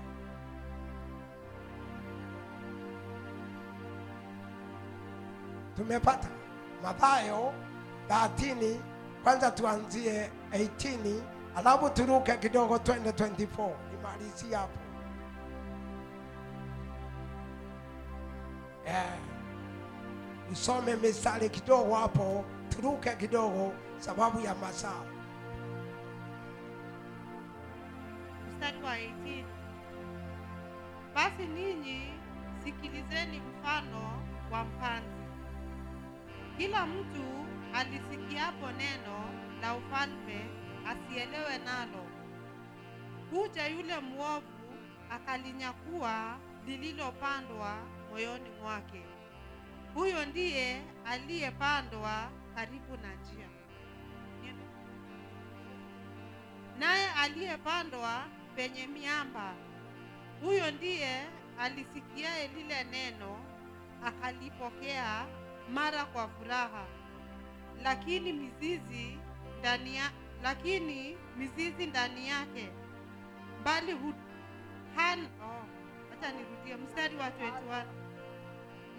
[5.75, 6.27] Tumepata.
[6.83, 7.53] Mathayo
[8.09, 8.79] 13
[9.23, 11.21] kwanza tuanzie 18
[11.55, 14.79] alafu turuke kidogo twende 24 nimalizie hapo.
[18.87, 19.19] Eh,
[20.51, 25.14] usome mistari kidogo hapo turuke kidogo sababu ya masaa
[28.65, 29.43] mstari wa 18
[31.15, 32.13] basi ninyi
[32.63, 35.23] sikilizeni mfano wa mpanzi.
[36.57, 39.29] Kila mtu alisikiapo neno
[39.61, 40.45] la ufalme
[40.87, 42.05] asielewe nalo.
[43.31, 44.75] Huja yule mwovu
[45.09, 47.75] akalinyakua lililopandwa
[48.09, 49.01] moyoni mwake.
[49.93, 53.47] Huyo ndiye aliyepandwa karibu na njia.
[56.79, 58.25] Naye aliyepandwa
[58.55, 59.53] penye miamba.
[60.41, 61.27] Huyo ndiye
[61.59, 63.39] alisikiaye lile neno
[64.05, 65.25] akalipokea
[65.73, 66.85] mara kwa furaha.
[67.83, 69.17] Lakini mizizi
[69.59, 70.11] ndani ya,
[70.43, 72.69] lakini mizizi ndani yake.
[73.63, 74.13] Bali hu,
[74.95, 75.65] han, oh,
[76.13, 77.85] acha nirudie mstari wa 21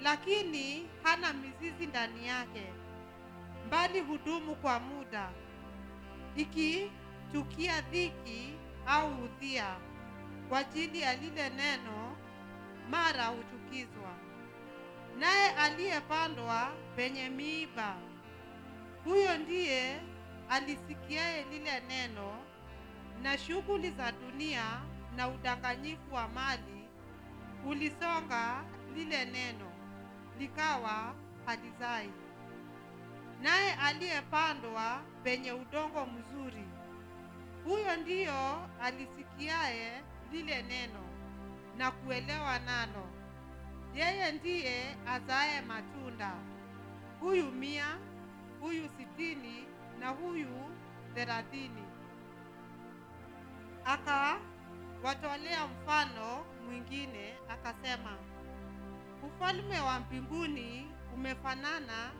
[0.02, 2.72] lakini hana mizizi ndani yake
[3.70, 5.30] bali hudumu kwa muda.
[6.36, 8.52] Ikitukia dhiki
[8.86, 9.76] au udhia
[10.48, 12.16] kwa ajili ya lile neno
[12.90, 14.14] mara huchukizwa.
[15.18, 17.96] Naye aliyepandwa penye miiba
[19.04, 20.00] huyo ndiye
[20.50, 22.36] alisikiaye lile neno
[23.22, 24.64] na shughuli za dunia
[25.16, 26.88] na udanganyifu wa mali
[27.66, 28.64] ulisonga
[28.94, 29.72] lile neno
[30.38, 31.14] likawa
[31.46, 32.10] halizai
[33.42, 36.65] naye aliyepandwa penye udongo mzuri
[37.66, 40.02] huyo ndiyo alisikiaye
[40.32, 41.00] lile neno
[41.76, 43.06] na kuelewa nalo.
[43.94, 46.32] Yeye ndiye azaye matunda,
[47.20, 47.86] huyu mia,
[48.60, 49.64] huyu sitini
[50.00, 50.70] na huyu
[51.14, 51.82] thelathini.
[53.84, 58.16] Akawatolea mfano mwingine akasema,
[59.22, 62.10] ufalme wa mbinguni umefanana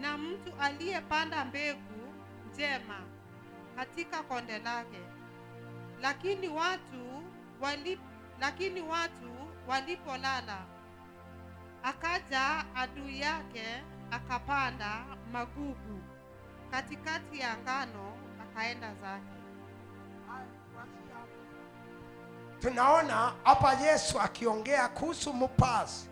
[0.00, 2.14] na mtu aliyepanda mbegu
[2.52, 3.00] njema
[3.76, 5.00] katika konde lake,
[6.00, 7.22] lakini watu
[7.60, 8.00] walip,
[8.40, 9.30] lakini watu
[9.68, 10.58] walipolala,
[11.82, 16.00] akaja adui yake akapanda magugu
[16.70, 18.12] katikati ya ngano,
[18.42, 19.36] akaenda zake.
[22.60, 26.08] tunaona hapa yesu akiongea kuhusu mpasi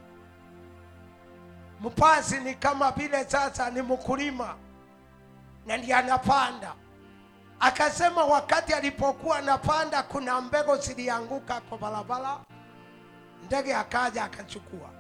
[1.81, 4.57] mpasi ni kama vile sasa ni mkulima
[5.67, 6.75] na ndiye anapanda
[7.61, 12.37] akasema wakati alipokuwa anapanda kuna mbegu zilianguka kwa barabara.
[13.47, 14.91] Ndege akaja akachukua.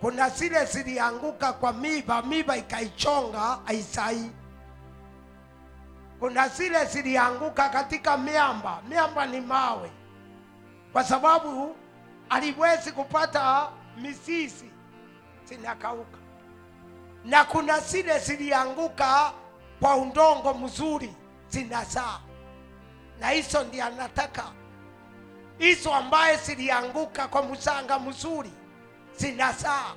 [0.00, 4.30] Kuna zile zilianguka kwa miba miba ikaichonga aisai
[6.20, 9.90] kuna zile zilianguka katika miamba miamba ni mawe.
[10.92, 11.76] Kwa sababu
[12.30, 14.70] aliwezi kupata mizizi
[15.44, 16.18] zinakauka.
[17.24, 19.32] Na kuna zile zilianguka
[19.80, 21.14] kwa udongo mzuri
[21.50, 22.20] zinazaa
[23.20, 24.44] na hizo ndi anataka.
[25.58, 28.50] Hizo ambaye zilianguka kwa msanga mzuri
[29.16, 29.94] zinazaa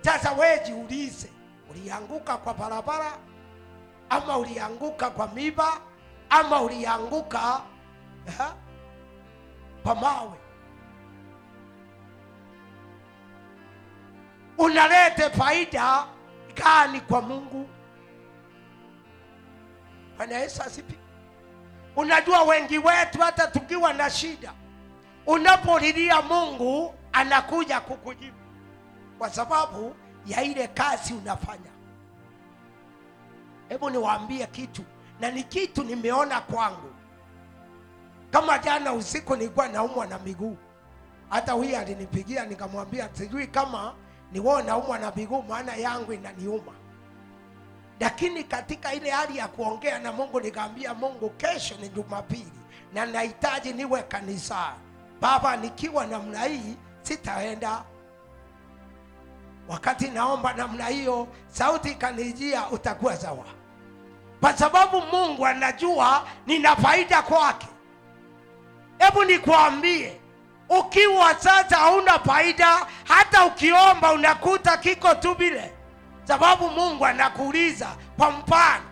[0.00, 1.30] sasa wewe jiulize
[1.70, 3.12] ulianguka kwa barabara
[4.10, 5.80] ama ulianguka kwa miba
[6.30, 7.60] ama ulianguka
[8.26, 8.52] eh,
[9.82, 10.38] kwa mawe?
[14.58, 16.06] Unalete faida
[16.54, 17.68] gani kwa mungu
[20.20, 20.94] bwana yesu asipi
[21.96, 24.52] unajua wengi wetu hata tukiwa na shida
[25.26, 28.36] unapolilia mungu anakuja kukujibu.
[29.18, 29.96] Kwa sababu
[30.26, 31.70] ya ile kazi unafanya.
[33.68, 34.84] Hebu niwaambie kitu
[35.20, 36.92] na ni kitu nimeona kwangu.
[38.30, 40.56] Kama jana usiku nilikuwa naumwa na miguu
[41.30, 43.94] hata huyu alinipigia nikamwambia sijui kama
[44.32, 46.79] ni wewe na miguu maana yangu inaniuma
[48.00, 52.52] lakini katika ile hali ya kuongea na mungu nikaambia mungu kesho ni jumapili
[52.92, 54.76] na nahitaji niwe kanisani.
[55.20, 57.82] Baba nikiwa namna hii sitaenda.
[59.68, 63.44] Wakati naomba namna hiyo sauti ikanijia utakuwa sawa.
[64.40, 67.66] Kwa sababu mungu anajua nina faida kwake.
[68.98, 70.20] Hebu nikuambie,
[70.68, 75.72] ukiwa sasa hauna faida hata ukiomba unakuta kiko tu vile
[76.24, 78.84] sababu mungu anakuuliza kwa mfano.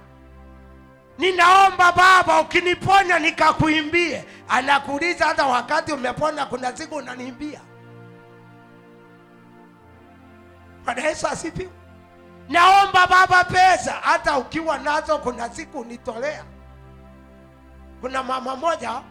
[1.19, 4.25] Ninaomba baba ukiniponya nikakuimbie.
[4.49, 7.61] Anakuuliza hata wakati umepona kuna siku unaniimbia.
[10.85, 11.71] Bwana yesu asifiwe.
[12.49, 16.45] Naomba baba pesa hata ukiwa nazo kuna siku unitolea.
[18.01, 19.03] Kuna mama moja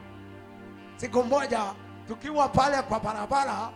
[0.96, 1.60] siku moja
[2.08, 3.70] tukiwa pale kwa barabara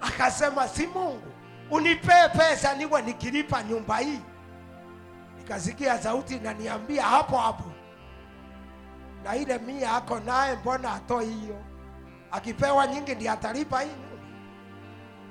[0.00, 1.32] akasema si mungu
[1.70, 4.20] unipee pesa niwe nikilipa nyumba hii.
[5.38, 7.70] Nikasikia sauti inaniambia hapo hapo.
[9.24, 11.64] Na ile mia ako naye mbona atoi hiyo?
[12.30, 13.90] Akipewa nyingi ndi atalipa hii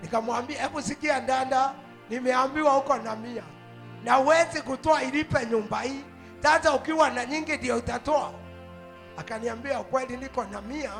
[0.01, 1.73] nikamwambia hebu sikia ndanda
[2.09, 3.43] nimeambiwa huko na mia.
[4.03, 6.03] Na uwezi kutoa ilipe nyumba hii.
[6.43, 8.31] Sasa ukiwa na nyingi ndio utatoa.
[9.17, 10.91] Akaniambia ukweli niko na mia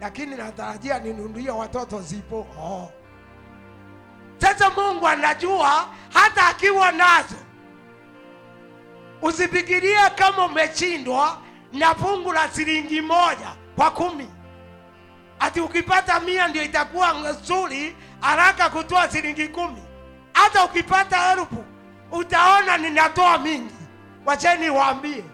[0.00, 2.46] lakini natarajia ninunulie watoto zipo.
[2.60, 2.90] Oh.
[4.42, 7.36] Sasa mungu anajua hata akiwa nazo.
[9.22, 11.38] Usifikirie kama umeshindwa
[11.72, 14.28] na fungu la shilingi moja kwa kumi.
[15.40, 19.82] Ati ukipata mia ndio itakuwa nzuri haraka kutoa shilingi kumi.
[20.32, 21.64] Hata ukipata elfu
[22.12, 23.74] utaona ninatoa mingi.
[24.26, 25.24] Wacheni waambie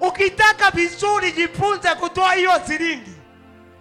[0.00, 3.11] ukitaka vizuri jifunze kutoa hiyo shilingi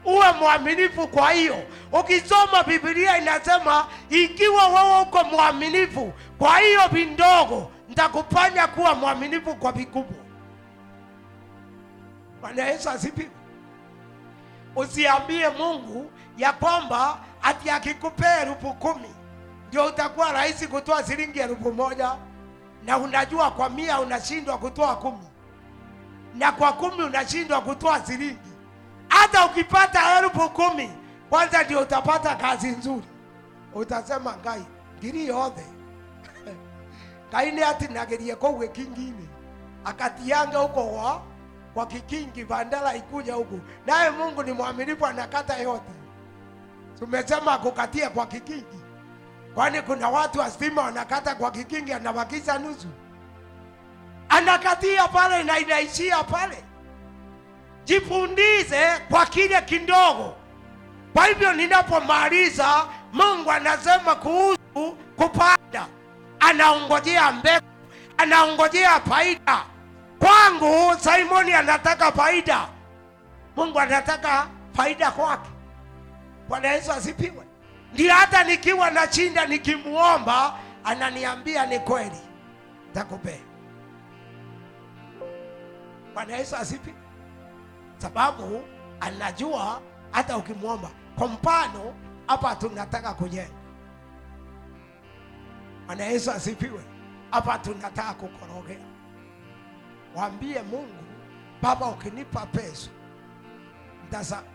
[0.06, 1.64] uwe mwaminifu kwa hiyo.
[1.92, 10.18] Ukisoma biblia inasema ikiwa wewe uko mwaminifu kwa hiyo vindogo nitakufanya kuwa mwaminifu kwa vikubwa.
[12.42, 13.30] Bwana yesu asifiwe.
[14.76, 19.10] Usiambie mungu ya kwamba ati akikupea elfu kumi
[19.68, 22.16] ndio utakuwa rahisi kutoa shilingi elfu moja.
[22.86, 25.28] Na unajua kwa mia unashindwa kutoa kumi.
[26.36, 28.51] Na kwa kumi unashindwa kutoa shilingi
[29.12, 30.92] hata ukipata elfu kumi
[31.30, 33.06] kwanza ndio utapata kazi nzuri.
[33.74, 34.66] Utasema ngai
[34.98, 35.66] ngiri yothe
[37.32, 39.26] ngai nä atä nagerie kå gä kingi-inä
[39.86, 41.22] akatianga huko kwa,
[41.74, 45.92] kwa kikingi bandala ikuja huku naye mungu ni mwaminifu anakata yote.
[47.00, 48.80] Tumesema kukatia kwa kikingi.
[49.54, 52.88] Kwani kuna watu wa stima wanakata kwa kikingi anabakisha nusu.
[54.30, 56.64] Anakatia pale na inaishia pale
[57.86, 60.36] jifundize kwa kile kidogo
[61.14, 65.86] kwa hivyo ninapomaliza mungu anasema kuhusu kupanda.
[66.40, 67.66] Anaongojea mbegu
[68.18, 69.64] anaongojea faida.
[70.20, 72.68] Kwangu simoni anataka faida.
[73.56, 75.50] Mungu anataka faida kwake.
[76.50, 77.46] Bwana yesu asipiwe
[77.94, 80.54] ndio hata nikiwa nashinda nikimuomba
[80.84, 82.22] ananiambia ni kweli.
[82.94, 83.40] Takupea
[86.14, 86.96] bwana yesu asipiwe
[88.02, 88.64] sababu
[89.00, 89.82] anajua
[90.12, 90.90] hata ukimwomba.
[91.18, 91.94] Kwa mfano
[92.28, 93.52] hapa tunataka kujenga.
[95.86, 96.82] Bwana yesu asipiwe
[97.32, 98.86] hapa tunataka kukorogea.
[100.16, 101.04] Waambie mungu
[101.62, 102.90] baba ukinipa pesa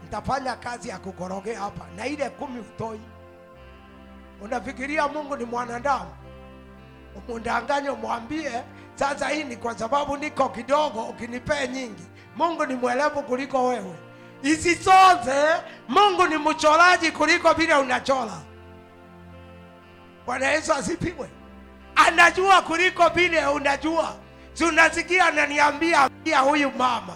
[0.09, 3.01] ntafanya kazi ya kukorogea hapa na ile kumi utoi.
[4.41, 6.11] Unafikiria mungu ni mwanadamu?
[7.17, 8.63] Umundanganye umwambie
[8.95, 12.03] sasa hii ni kwa sababu niko kidogo ukinipee nyingi
[12.37, 13.95] mungu ni mwelevu kuliko wewe.
[14.43, 15.45] Isisoze,
[15.89, 18.39] mungu ni mchoraji kuliko vile unachora.
[20.27, 21.29] Bwana yesu asipiwe
[21.97, 24.15] anajua kuliko vile unajua.
[24.53, 27.15] Si unasikia ananiambia pia huyu mama.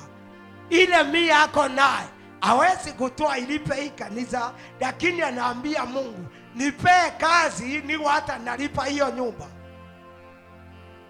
[0.71, 2.07] Ile mia ako naye.
[2.41, 9.47] Hawezi kutoa ilipe hii kanisa lakini anaambia mungu nipee kazi ni hata nalipa hiyo nyumba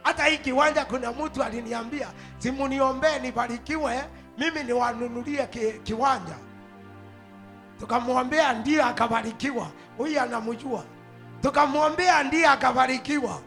[0.02, 4.04] hata hii kiwanja kuna mtu aliniambia simuniombee nibarikiwe
[4.38, 6.34] mimi niwanunulie ki, kiwanja.
[7.80, 9.66] Tukamwombea ndio akabarikiwa.
[9.96, 10.84] Huyu anamjua.
[11.42, 13.40] Tukamwombea ndio akabarikiwa.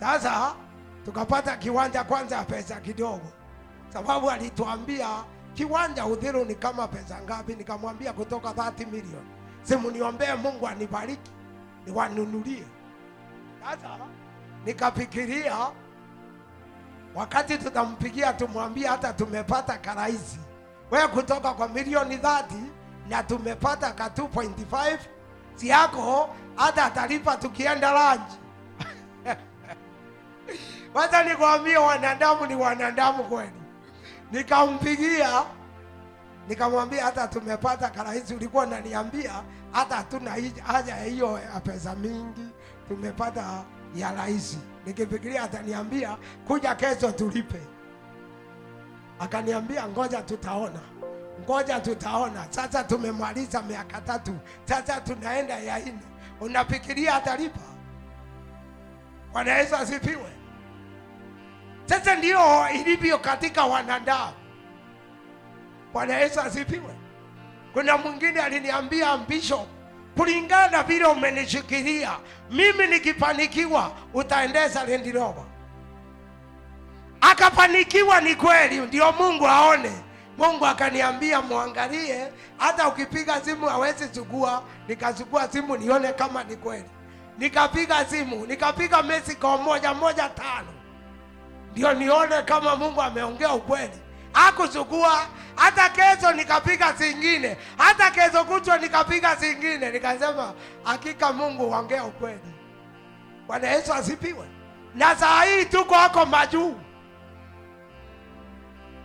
[0.00, 0.54] Sasa
[1.04, 3.32] tukapata kiwanja kwanza pesa kidogo.
[3.88, 5.08] Sababu alituambia
[5.54, 7.54] kiwanja udhiru ni kama pesa ngapi?
[7.54, 9.28] Nikamwambia kutoka 30 milioni.
[9.62, 11.30] Simuniombee mungu anibariki
[11.86, 12.64] niwanunulie.
[13.64, 13.98] Sasa
[14.66, 15.56] nikafikiria
[17.14, 20.38] wakati tutampigia tumwambie hata tumepata karahisi
[20.90, 22.42] we kutoka kwa milioni 30
[23.08, 24.98] na tumepata ka 2.5
[25.54, 28.36] si yako hata atalipa tukienda lanji
[30.94, 33.52] wacha nikwambie wanadamu ni wanadamu kweli.
[34.32, 35.42] Nikampigia
[36.48, 39.42] nikamwambia hata tumepata karahisi ulikuwa unaniambia
[39.72, 40.30] hata hatuna
[40.66, 42.48] haja ya hiyo pesa mingi.
[42.88, 43.64] Tumepata
[43.96, 46.16] ya rahisi nikifikiria ataniambia
[46.46, 47.60] kuja kesho tulipe.
[49.18, 50.80] Akaniambia ngoja tutaona.
[51.42, 52.46] Ngoja tutaona.
[52.50, 54.32] Sasa tumemaliza miaka tatu.
[54.64, 55.98] Sasa tunaenda ya nne.
[56.40, 57.60] Unafikiria atalipa?
[59.32, 60.32] Bwana yesu asifiwe.
[61.84, 62.40] Sasa ndio
[62.74, 64.32] ilivyo katika wanadamu
[65.92, 66.94] bwana yesu asifiwe.
[67.72, 69.68] Kuna mwingine aliniambia bishop
[70.16, 72.10] kulingana na vile umenishikilia
[72.50, 75.44] mimi nikifanikiwa utaendeza Land Rover
[77.20, 79.92] akafanikiwa ni kweli ndio mungu aone.
[80.38, 84.62] Mungu akaniambia mwangalie hata ukipiga simu hawezi zugua.
[84.88, 86.84] Nikasugua simu nione kama ni kweli.
[87.38, 90.68] Nikapiga simu nikapiga mesiko moja moja tano.
[91.72, 93.98] Ndio nione kama mungu ameongea ukweli
[94.48, 95.26] akuchukua
[95.56, 100.52] hata kesho nikapiga zingine hata kesho kutwa nikapiga zingine nikasema
[100.84, 102.40] hakika mungu wangea ukweli.
[103.46, 104.46] Bwana yesu asipiwe
[104.94, 106.74] na saa hii tuko hako majuu.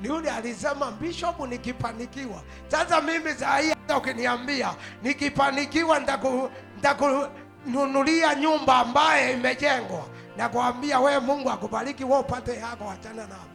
[0.02, 4.74] Ni yule alisema bishop nikipanikiwa sasa mimi saa hii hata ukiniambia
[5.04, 10.04] nikipanikiwa nitaku- nitakununulia nyumba ambaye imejengwa.
[10.38, 13.46] Nakwambia we mungu akubariki we upate yako achana nao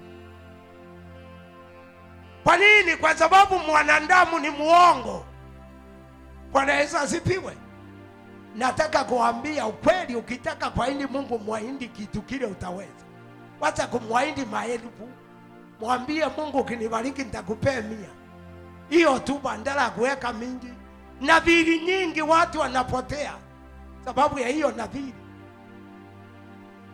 [2.46, 2.96] kwa nini?
[2.96, 5.24] Kwa sababu mwanadamu ni muongo.
[6.52, 7.56] Bwana yesu asipiwe
[8.56, 13.04] nataka kuambia ukweli ukitaka kwaindi mungu mwahindi kitu kile utaweza.
[13.60, 15.08] Wacha kumwahindi maelfu.
[15.80, 18.08] Mwambie mungu ukinibariki nitakupea mia.
[18.88, 20.72] Hiyo tu bandala ya kuweka mingi.
[21.20, 23.32] Nadhiri nyingi watu wanapotea
[24.04, 25.14] sababu ya hiyo nadhiri.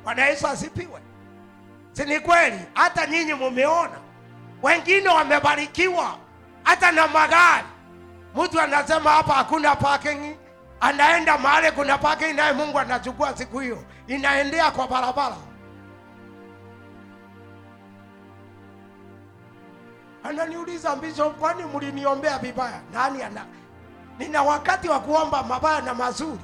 [0.04, 1.00] Bwana yesu asipiwe
[1.92, 2.58] si ni kweli?
[2.74, 4.11] Hata nyinyi mumeona
[4.62, 6.16] wengine wamebarikiwa.
[6.62, 7.64] Hata na magari.
[8.34, 10.36] Mtu anasema hapa hakuna parking
[10.80, 13.84] anaenda mahali kuna parking naye mungu anachukua siku hiyo.
[14.06, 15.36] Inaendea kwa barabara.
[20.24, 22.80] Ananiuliza bishop kwani mliniombea vibaya?
[22.92, 23.46] Nani ana?
[24.18, 26.38] Nina wakati wa kuomba mabaya na mazuri.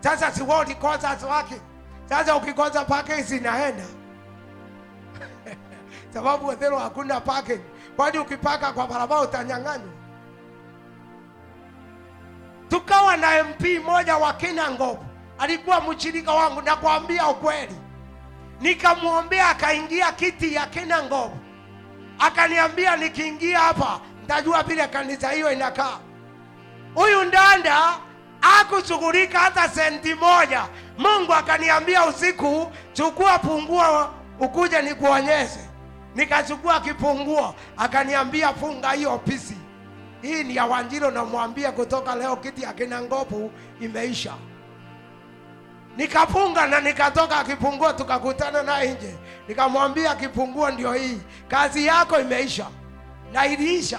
[0.00, 1.60] Sasa si kosa wake
[2.08, 3.84] sasa ukikosa parking zinaenda
[6.16, 7.60] sababu Wethero hakuna parking.
[7.96, 9.92] Kwani ukipaka kwa barabara utanyang'anywa?
[12.68, 14.98] Tukawa na mp moja wa kinangop
[15.38, 17.74] alikuwa mshirika wangu nakwambia ukweli.
[18.60, 21.32] Nikamwombea akaingia kiti ya kinangop
[22.18, 25.98] akaniambia nikiingia hapa ntajua vile kanisa hiyo inakaa.
[26.94, 27.80] Huyu ndanda
[28.60, 30.66] akushughulika hata senti moja.
[30.98, 34.10] Mungu akaniambia usiku chukua pungua
[34.40, 35.65] ukuje nikuonyeshe
[36.16, 39.56] nikachukua kipunguo akaniambia funga hiyo ofisi.
[40.22, 43.50] Hii ni ya wanjiro namwambia kutoka leo kiti ya kina ngopu
[43.80, 44.34] imeisha.
[45.96, 49.14] Nikafunga na nikatoka kipunguo tukakutana naye nje.
[49.48, 51.18] Nikamwambia kipunguo ndio hii.
[51.48, 52.66] Kazi yako imeisha.
[53.32, 53.98] Na iliisha.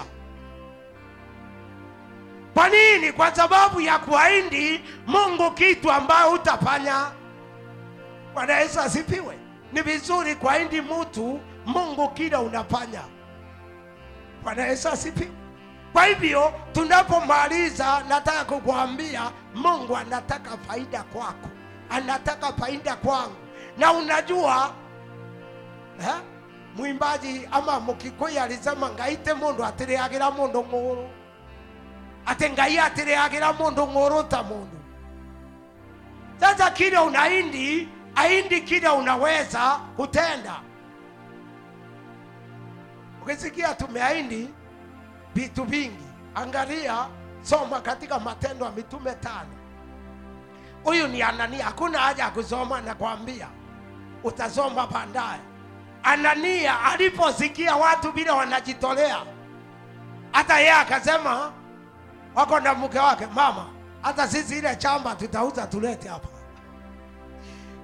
[2.53, 3.11] Kwa nini?
[3.11, 7.05] Kwa sababu ya kuahidi mungu kitu ambayo utafanya
[8.33, 9.37] bwana yesu asifiwe.
[9.73, 13.01] Ni vizuri kuahidi mtu mungu kila unafanya.
[14.43, 15.31] Bwana yesu asifiwe.
[15.93, 21.49] Kwa hivyo tunapomaliza nataka kukuambia mungu anataka faida kwako.
[21.89, 23.35] Anataka faida kwangu.
[23.77, 24.73] Na unajua
[26.01, 26.15] eh,
[26.75, 31.09] mwimbaji ama mukikuyu alisema ngaite mundu atiriagira mundu nguru.
[32.25, 34.77] Ati ngai atiriagira mundu nguru ta mundu.
[36.39, 40.55] Sasa kile unaindi aindi kile unaweza kutenda
[43.27, 44.49] ukisikia tumeahidi
[45.35, 46.05] vitu vingi
[46.35, 47.07] angalia
[47.41, 49.49] soma katika matendo ya mitume tano.
[50.83, 53.47] Huyu ni anania hakuna haja ya kusoma nakwambia.
[54.23, 55.39] Utasoma baadaye.
[56.03, 59.17] Anania aliposikia watu vile wanajitolea
[60.31, 61.51] hata yeye akasema
[62.35, 63.65] wako na mke wake mama
[64.01, 66.27] hata sisi ile chamba tutauza tulete hapa.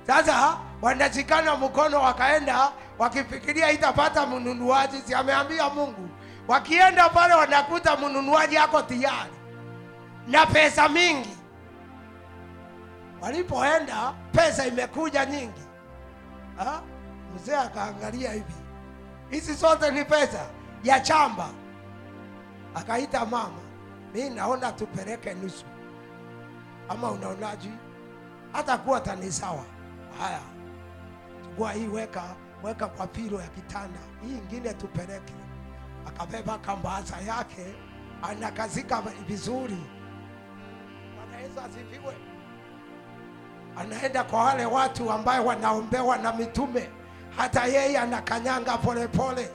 [0.07, 6.09] Sasa wanashikana mkono wakaenda wakifikiria itapata mnunuaji si ameambia mungu.
[6.47, 9.33] Wakienda pale wanakuta mnunuaji ako tayari
[10.27, 11.37] na pesa mingi.
[13.21, 15.61] Walipoenda pesa imekuja nyingi.
[17.35, 18.53] Mzee akaangalia hivi.
[19.29, 20.45] Hizi zote ni pesa
[20.83, 21.49] ya chamba.
[22.75, 23.59] Akaita mama
[24.13, 25.65] mi naona tupeleke nusu.
[26.89, 27.71] Ama unaonaji
[28.53, 29.63] hata kuwa tani sawa.
[30.21, 30.39] Haya
[31.43, 32.23] chukua hii weka
[32.63, 33.99] weka kwa pilo ya kitanda.
[34.21, 35.33] Hii ingine tupeleke.
[36.07, 37.65] Akabeba kambaza yake
[38.21, 39.77] anakazika vizuri.
[41.15, 42.15] Bwana yesu asifiwe.
[43.77, 46.89] Anaenda kwa wale watu ambaye wanaombewa na mitume.
[47.37, 49.49] Hata yeye anakanyanga polepole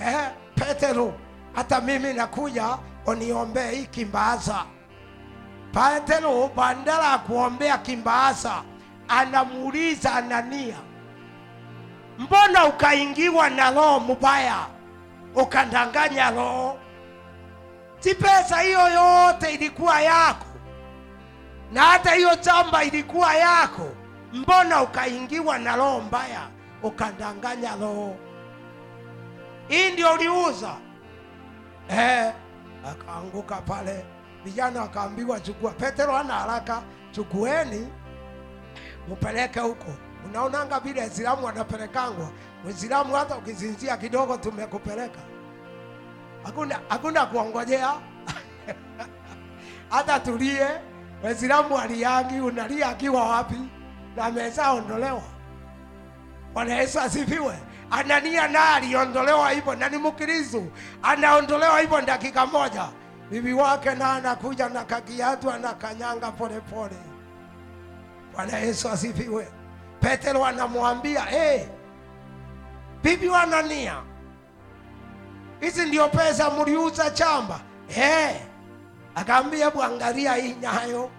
[0.00, 1.14] eh, petero
[1.54, 4.64] hata mimi nakuja uniombee hii kimbaza.
[5.72, 8.62] petero badala ya kuombea kimbaza
[9.08, 10.76] anamuuliza anania
[12.18, 14.66] mbona ukaingiwa na roho mubaya
[15.34, 16.78] ukandanganya roho?
[17.98, 20.46] Si pesa hiyo yote ilikuwa yako
[21.72, 23.88] na hata hiyo chamba ilikuwa yako.
[24.32, 26.48] Mbona ukaingiwa na roho mbaya
[26.82, 28.16] ukandanganya roho?
[29.68, 30.74] Hii ndio uliuza?
[31.88, 32.32] Eh,
[32.90, 34.04] akaanguka pale.
[34.44, 37.88] Vijana wakaambiwa chukua petero ana haraka chukueni
[39.08, 39.86] mupeleke huko
[40.26, 42.28] unaonanga vile waislamu wanapelekangwa.
[42.64, 45.20] Waislamu hata ukizinzia kidogo tumekupeleka.
[46.44, 47.94] Hakuna hakuna kuongojea.
[49.90, 50.66] Hata tulie.
[51.24, 53.58] Waislamu waliangi unalia akiwa wapi?
[54.16, 55.22] Na ameshaondolewa
[56.54, 57.54] bwana yesu asifiwe.
[57.90, 59.74] Anania naye aliondolewa hivyo.
[59.74, 60.62] Na ni mkristo.
[61.02, 62.88] Anaondolewa hivyo dakika moja.
[63.30, 66.96] Bibi wake na anakuja na kakiatu anakanyanga polepole
[68.34, 69.48] bwana yesu asifiwe
[70.00, 71.60] petero anamwambia hey,
[73.02, 74.02] bibi anania
[75.60, 77.60] hizi ndio pesa mliuza chamba?
[77.88, 78.36] Hey.
[79.14, 81.10] akaambia hebu angalia hii nyayo.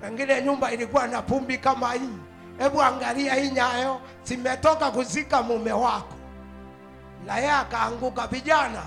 [0.00, 2.18] Pengine nyumba ilikuwa na pumbi kama hii.
[2.58, 6.14] Hebu angalia hii nyayo zimetoka kuzika mume wako.
[7.26, 8.82] Na yeye akaanguka vijana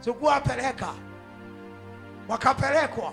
[0.00, 0.88] sikuwapeleka
[2.28, 3.12] wakapelekwa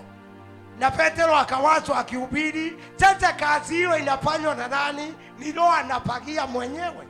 [0.78, 5.14] na petero akawachwa akihubiri sasa kazi hiyo inafanywa na nani?
[5.38, 7.06] Ni roho anapagia mwenyewe.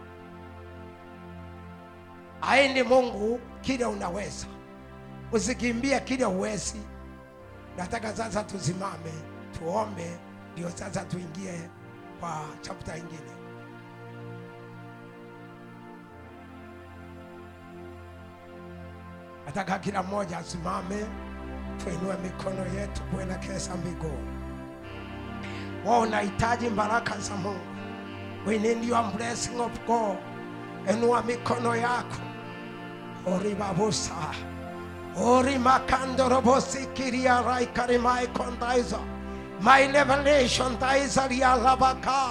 [2.43, 4.47] Aini mungu kile unaweza.
[5.33, 6.81] Usikimbie kile uwezi
[7.77, 9.12] nataka sasa tusimame
[9.59, 10.19] tuombe
[10.53, 11.71] ndio sasa tuingie
[12.21, 13.31] kwa chapta ingine.
[19.47, 21.07] Nataka kila mmoja asimame
[21.87, 24.28] tuinue mikono yetu kuelekeza mbinguni.
[25.84, 27.61] Wao unahitaji baraka za mungu.
[28.47, 30.16] We need your blessing of god.
[30.91, 32.16] Inua mikono yako.
[33.26, 34.14] Oribabusa
[35.24, 38.99] ori makandorobosi kiria rai karimai kondaiza
[39.61, 42.22] my revelation taizaria labaka.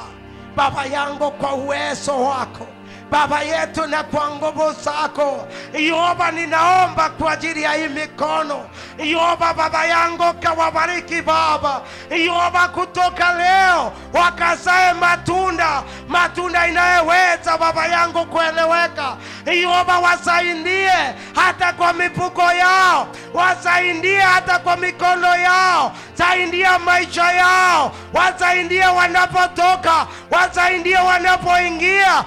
[0.56, 2.68] Baba yangu kwa uwezo wako
[3.12, 5.48] baba yetu na kwa nguvu zako.
[5.74, 8.66] Yoba ninaomba kwa ajili ya hii mikono.
[8.98, 11.82] Yoba baba yangu kawabariki baba.
[12.26, 15.84] Yoba kutoka leo wakazae matunda.
[16.08, 19.18] Matunda inayoweza baba yangu kueleweka.
[19.62, 20.92] Yoba wasaidie
[21.36, 23.08] hata kwa mifuko yao.
[23.34, 25.92] Wasaidie hata kwa mikono yao.
[26.18, 27.92] Saidia maisha yao.
[28.14, 30.08] Wasaidie wanapotoka.
[30.32, 32.24] Wasaidie wanapoingia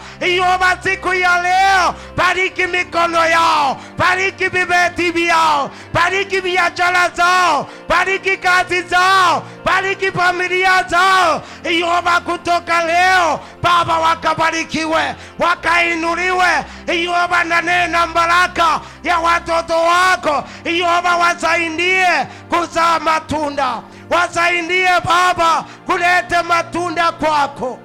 [0.69, 1.95] yoba siku ya leo.
[2.17, 3.77] Bariki mikono yao.
[3.97, 5.71] Bariki vibeti vyao.
[5.93, 7.67] Bariki biashara zao.
[7.89, 9.43] Bariki kazi zao.
[9.65, 11.43] Bariki familia zao.
[11.65, 16.65] Yehova, kutoka leo baba wakabarikiwe wakainuliwe.
[16.87, 20.45] Yehova, na nena baraka ya watoto wako.
[20.65, 23.83] Yehova, wasaidie kuzaa matunda.
[24.11, 27.79] Wasaidie baba kulete matunda kwako.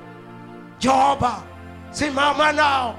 [0.79, 1.41] Jehova
[1.93, 2.95] simama nao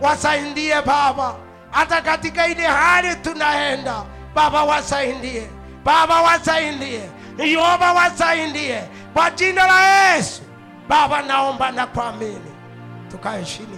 [0.00, 1.34] wasaidie baba.
[1.70, 4.02] Hata katika ile hali tunaenda
[4.34, 5.46] baba wasaidie
[5.84, 7.00] baba wasaidie
[7.38, 8.82] yehova wasaidie
[9.14, 9.80] kwa jina la
[10.14, 10.42] yesu
[10.88, 12.52] baba naomba na kuamini
[13.10, 13.77] tukae chini